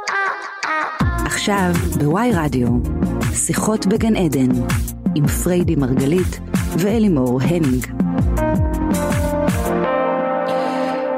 [1.32, 2.68] עכשיו בוואי רדיו,
[3.34, 4.48] שיחות בגן עדן,
[5.14, 6.40] עם פריידי מרגלית
[6.78, 7.86] ואלימור הנינג.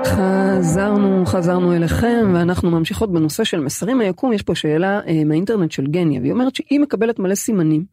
[0.04, 4.32] חזרנו, חזרנו אליכם, ואנחנו ממשיכות בנושא של מסרים מהיקום.
[4.32, 7.84] יש פה שאלה אה, מהאינטרנט של גניה, והיא אומרת שהיא מקבלת מלא סימנים,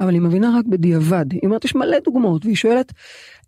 [0.00, 1.26] אבל היא מבינה רק בדיעבד.
[1.32, 2.92] היא אומרת, יש מלא דוגמאות, והיא שואלת,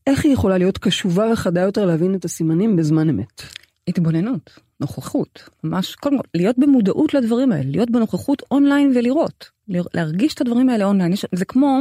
[0.06, 3.42] איך היא יכולה להיות קשובה וחדה יותר להבין את הסימנים בזמן אמת?
[3.88, 10.34] התבוננות, נוכחות, ממש, קודם כל, להיות במודעות לדברים האלה, להיות בנוכחות אונליין ולראות, לר- להרגיש
[10.34, 11.80] את הדברים האלה אונליין, יש, זה כמו,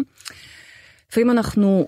[1.10, 1.88] לפעמים אנחנו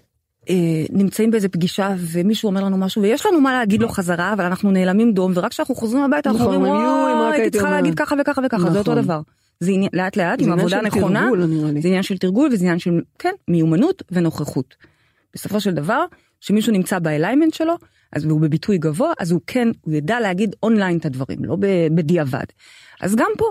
[0.49, 0.55] אה,
[0.89, 4.71] נמצאים באיזה פגישה ומישהו אומר לנו משהו ויש לנו מה להגיד לו חזרה, אבל אנחנו
[4.71, 8.15] נעלמים דום, ורק כשאנחנו חוזרים הביתה אנחנו נכון, אומרים, וואי, הייתי צריכה אומרת." להגיד ככה
[8.21, 9.03] וככה וככה, זה אותו נכון.
[9.03, 9.21] דבר.
[9.59, 11.29] זה עניין, לאט לאט עם עבודה נכונה.
[11.81, 14.75] זה עניין של תרגול וזה עניין של, כן, מיומנות ונוכחות.
[15.33, 16.05] בסופו של דבר,
[16.39, 17.73] שמישהו נמצא ב alignment שלו,
[18.15, 21.57] אז הוא בביטוי גבוה, אז הוא כן, הוא ידע להגיד אונליין את הדברים, לא
[21.95, 22.45] בדיעבד.
[23.01, 23.45] אז גם פה,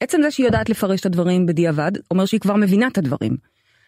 [0.00, 3.36] עצם זה שהיא יודעת לפרש את הדברים בדיעבד, אומר שהיא כבר מבינה את הדברים.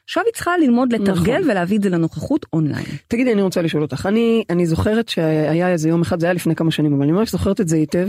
[0.05, 1.51] עכשיו היא צריכה ללמוד לתרגל נכון.
[1.51, 2.85] ולהביא את זה לנוכחות אונליין.
[3.09, 6.55] תגידי, אני רוצה לשאול אותך, אני, אני זוכרת שהיה איזה יום אחד, זה היה לפני
[6.55, 8.09] כמה שנים, אבל אני ממש זוכרת את זה היטב,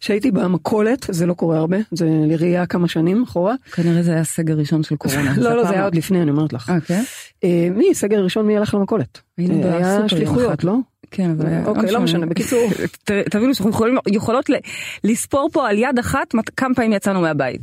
[0.00, 3.54] שהייתי במכולת, זה לא קורה הרבה, זה לראייה כמה שנים אחורה.
[3.72, 5.34] כנראה זה היה סגר ראשון של קורונה.
[5.44, 6.70] לא, לא, זה היה עוד לפני, אני אומרת לך.
[6.70, 7.02] אה, כן?
[7.44, 9.20] אה, מי, סגר ראשון, מי הלך למכולת?
[9.38, 10.62] היינו בסופר יום אחד.
[10.62, 10.76] לא?
[11.14, 11.46] כן, אבל.
[11.66, 12.70] אוקיי, לא משנה, בקיצור.
[13.30, 14.50] תבינו שאנחנו יכולות
[15.04, 17.60] לספור פה על יד אחת כמה פעמים יצאנו מהבית.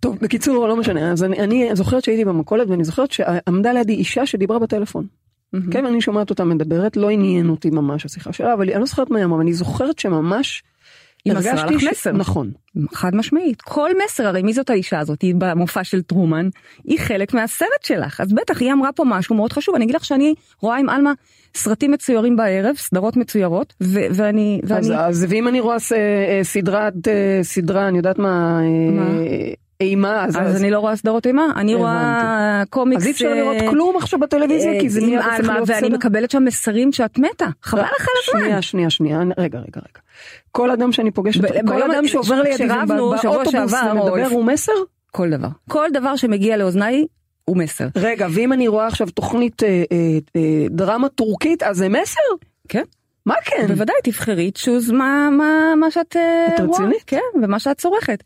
[0.00, 4.26] טוב, בקיצור, לא משנה, אז אני, אני זוכרת שהייתי במכולת ואני זוכרת שעמדה לידי אישה
[4.26, 5.06] שדיברה בטלפון.
[5.70, 9.10] כן, אני שומעת אותה מדברת, לא עניין אותי ממש השיחה שלה, אבל אני לא זוכרת
[9.10, 10.62] מה היא אמרה, אבל אני זוכרת שממש
[11.24, 12.12] היא מסרה לך מסר.
[12.12, 12.50] נכון.
[12.94, 15.22] חד משמעית, כל מסר, הרי מי זאת האישה הזאת?
[15.22, 16.48] היא במופע של טרומן,
[16.84, 20.04] היא חלק מהסרט שלך, אז בטח היא אמרה פה משהו מאוד חשוב, אני אגיד לך
[20.04, 21.12] שאני רואה עם עלמה
[21.54, 26.40] סרטים מצוירים בערב, סדרות מצוירות, ו- ואני, אז, ואני, אז ואם אני רואה ס, אה,
[26.42, 29.10] סדרת, אה, סדרה, אני יודעת מה, אה, מה?
[29.80, 31.74] אימה, אז, אז אני לא רואה סדרות אימה, אני.
[31.74, 35.38] רואה קומיקס, אז אי אפשר אה, לראות כלום עכשיו בטלוויזיה, אה, כי זה מיד הופך
[35.38, 35.96] עלמה, להיות ואני סדר.
[35.96, 38.40] מקבלת שם מסרים שאת מתה, חבל לך על הזמן.
[38.40, 40.00] שנייה, שנייה, שנייה, רגע, רגע, רגע.
[40.52, 44.72] כל אדם שאני פוגשת, כל אדם שעובר לידי באוטובוס ומדבר הוא מסר?
[45.10, 47.06] כל דבר, כל דבר שמגיע לאוזניי
[47.44, 47.86] הוא מסר.
[47.96, 52.20] רגע, ואם אני רואה עכשיו תוכנית אה, אה, אה, דרמה טורקית, אז זה מסר?
[52.68, 52.82] כן.
[53.26, 53.66] מה כן?
[53.66, 57.02] בוודאי תבחרי תשוז מה מה מה שאת אה, את רואה, רצינית?
[57.06, 58.22] כן, ומה שאת צורכת.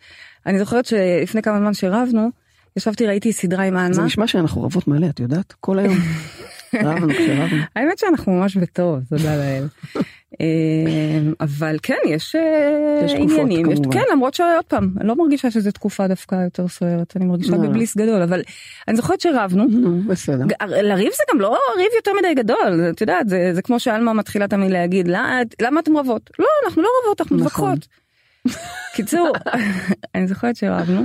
[0.47, 2.29] אני זוכרת שלפני כמה זמן שרבנו,
[2.77, 4.05] ישבתי ראיתי סדרה עם זה העלמה.
[4.07, 5.53] נשמע שאנחנו רבות מלא, את יודעת?
[5.61, 5.95] כל היום.
[6.85, 7.63] רבנו כשרבנו.
[7.77, 9.65] האמת שאנחנו ממש בטוב, תודה לאל.
[10.41, 10.47] אה,
[11.41, 13.79] אבל כן, יש אה, יש תקופות, עניינים, יש-.
[13.93, 17.63] כן, למרות שעוד פעם, אני לא מרגישה שזו תקופה דווקא יותר סוערת, אני מרגישה לא,
[17.63, 17.69] לא.
[17.69, 18.43] בבליס גדול, אבל
[18.89, 20.45] אני זוכרת שרבנו, נו, בסדר.
[20.67, 24.49] לריב זה גם לא ריב יותר מדי גדול, את יודעת, זה, זה כמו שעלמה מתחילה
[24.49, 26.31] תמיד להגיד, "לא, את- למה אתם רבות?
[26.39, 27.47] לא, אנחנו לא רבות, אנחנו נכון.
[27.73, 28.04] מתווכחות.
[28.95, 29.33] קיצור,
[30.15, 31.03] אני זוכרת שרבנו,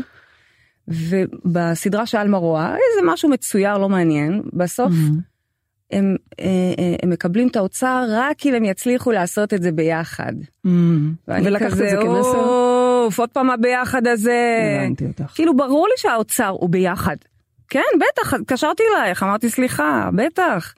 [0.88, 4.94] ובסדרה שעלמה רואה, איזה משהו מצויר לא מעניין, בסוף
[5.92, 6.46] הם, אה,
[6.80, 10.34] אה, הם מקבלים את האוצר רק אם הם יצליחו לעשות את זה ביחד.
[11.28, 12.40] ואני ולקחת את כזה, זה כמסר?
[13.06, 14.60] אוף, עוד פעם הביחד הזה.
[14.82, 15.32] הבנתי אותך.
[15.36, 17.16] כאילו ברור לי שהאוצר הוא ביחד.
[17.70, 20.74] כן, בטח, התקשרתי אלייך, אמרתי סליחה, בטח.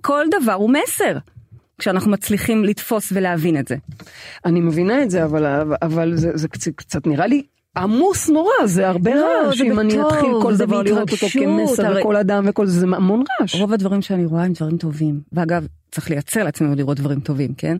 [0.00, 1.18] כל דבר הוא מסר,
[1.80, 3.76] כשאנחנו מצליחים לתפוס ולהבין את זה.
[4.44, 5.46] אני מבינה את זה, אבל,
[5.82, 7.42] אבל זה, זה קצת, קצת נראה לי
[7.76, 11.26] עמוס נורא, זה הרבה לא, רעש, זה אם אני אתחיל כל זה דבר לראות אותו
[11.32, 13.54] כמסר הרי- וכל אדם וכל זה, זה המון רעש.
[13.54, 15.20] רוב הדברים שאני רואה הם דברים טובים.
[15.32, 17.76] ואגב, צריך לייצר לעצמנו לראות דברים טובים, כן?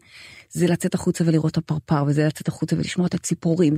[0.53, 3.77] זה לצאת החוצה ולראות את הפרפר, וזה לצאת החוצה ולשמוע את הציפורים.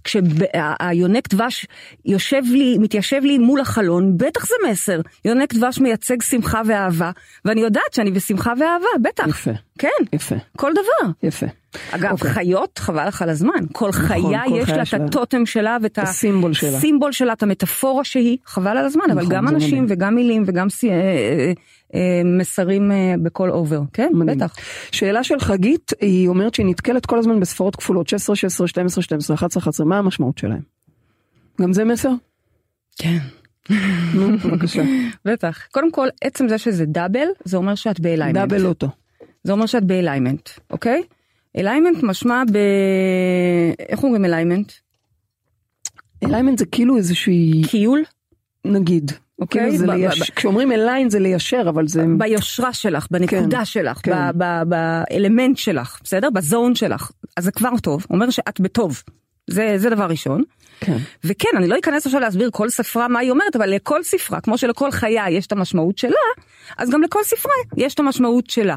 [0.00, 1.66] וכשהיונק דבש
[2.04, 5.00] יושב לי, מתיישב לי מול החלון, בטח זה מסר.
[5.24, 7.10] יונק דבש מייצג שמחה ואהבה,
[7.44, 9.28] ואני יודעת שאני בשמחה ואהבה, בטח.
[9.28, 11.10] יפה, כן, יפה, כל דבר.
[11.22, 11.46] יפה.
[11.90, 12.30] אגב, אוקיי.
[12.30, 13.50] חיות, חבל לך על הזמן.
[13.72, 14.82] כל חיה כל יש חיה לה.
[14.82, 16.76] את הטוטם שלה ואת הסימבול שלה.
[16.78, 19.86] הסימבול שלה, את המטאפורה שהיא, חבל על הזמן, אבל נכון, גם זה אנשים מדהים.
[19.88, 21.52] וגם מילים וגם אה, אה, אה,
[22.24, 24.10] מסרים אה, בכל over, כן?
[24.14, 24.38] מדהים.
[24.38, 24.54] בטח.
[24.92, 29.36] שאלה של חגית, היא אומרת שהיא נתקלת כל הזמן בספרות כפולות, 16, 16, 12, 12,
[29.36, 30.60] 11, 11, מה המשמעות שלהם?
[31.60, 32.10] גם זה מסר?
[32.98, 33.18] כן.
[34.14, 34.82] נו, בבקשה.
[35.24, 35.66] בטח.
[35.70, 38.34] קודם כל, עצם זה שזה double, זה אומר שאת ב alignment.
[38.34, 38.88] double לוטו.
[39.44, 41.02] זה אומר שאת ב alignment, אוקיי?
[41.56, 42.56] alignment משמע ב...
[43.88, 44.72] איך אומרים alignment?
[46.24, 48.02] alignment זה כאילו איזושהי, כיול?
[48.64, 50.30] נגיד, אוקיי, כאילו זה ב- ב- לייש...
[50.30, 52.04] ב- כשאומרים אליין זה ליישר, אבל זה...
[52.18, 54.12] ביושרה שלך, בנקודה כן, שלך, כן.
[54.12, 56.30] ב- ב- באלמנט שלך, בסדר?
[56.30, 57.10] בזון שלך.
[57.36, 59.02] אז זה כבר טוב, אומר שאת בטוב.
[59.50, 60.42] זה, זה דבר ראשון.
[60.80, 60.96] כן.
[61.24, 64.58] וכן, אני לא אכנס עכשיו להסביר כל ספרה מה היא אומרת, אבל לכל ספרה, כמו
[64.58, 66.16] שלכל חיה יש את המשמעות שלה,
[66.78, 68.76] אז גם לכל ספרה יש את המשמעות שלה.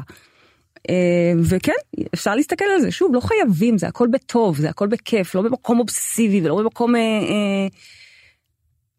[0.90, 1.72] אה, וכן,
[2.14, 2.90] אפשר להסתכל על זה.
[2.90, 6.96] שוב, לא חייבים, זה הכל בטוב, זה הכל בכיף, לא במקום אובססיבי ולא במקום...
[6.96, 7.66] אה, אה,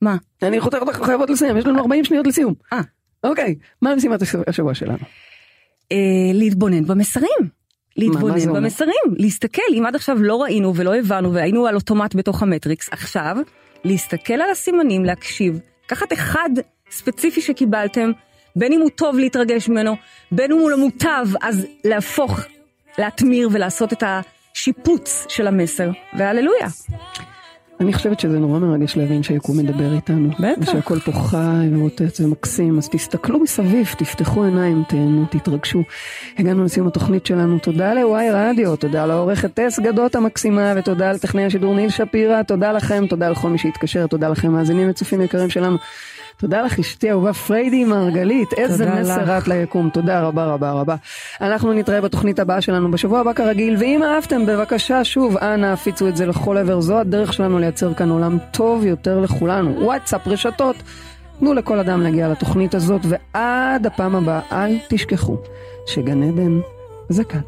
[0.02, 0.16] מה?
[0.42, 2.54] אני חותך אותך חייבות לסיים, יש לנו 40 שניות לסיום.
[2.74, 2.82] אה.
[3.24, 4.98] אוקיי, מה משימת השבוע שלנו?
[5.92, 5.98] אה,
[6.34, 7.58] להתבונן במסרים.
[7.98, 8.54] להתבונן?
[8.54, 13.38] במסרים, להסתכל, אם עד עכשיו לא ראינו ולא הבנו והיינו על אוטומט בתוך המטריקס, עכשיו
[13.84, 16.50] להסתכל על הסימנים, להקשיב, לקחת אחד
[16.92, 18.12] ספציפי שקיבלתם,
[18.56, 19.96] בין אם הוא טוב להתרגש ממנו,
[20.32, 22.40] בין אם הוא לא מוטב, אז להפוך,
[22.98, 26.68] להתמיר ולעשות את השיפוץ של המסר, והללויה.
[27.80, 30.30] אני חושבת שזה נורא מרגש להבין שהיקום מדבר איתנו.
[30.30, 30.62] בטח.
[30.62, 35.84] ושהכל פה חי ורוטט ומקסים, אז תסתכלו מסביב, תפתחו עיניים, תהנו, תתרגשו.
[36.38, 41.76] הגענו לסיום התוכנית שלנו, תודה לוואי רדיו, תודה לעורכת טס גדות המקסימה, ותודה לטכנאי השידור
[41.76, 45.78] ניל שפירא, תודה לכם, תודה לכל מי שהתקשר, תודה לכם מאזינים וצופים יקרים שלנו.
[46.38, 49.38] תודה לך אשתי אהובה פריידי מרגלית, איזה מסר.
[49.38, 50.96] את ליקום, תודה רבה רבה רבה.
[51.42, 56.18] אנחנו נתראה בתוכנית הבאה שלנו בשבוע הבא כרגיל, ואם אהבתם בבקשה שוב, אנא הפיצו את
[56.18, 59.84] זה לכל עבר, זו הדרך שלנו לייצר כאן עולם טוב יותר לכולנו.
[59.84, 60.76] וואטסאפ, רשתות,
[61.40, 65.38] תנו לכל אדם להגיע לתוכנית הזאת, ועד הפעם הבאה אל תשכחו
[65.86, 66.60] שגן עדן
[67.10, 67.42] זה כאן.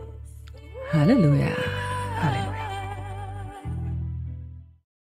[0.93, 1.55] הללויה.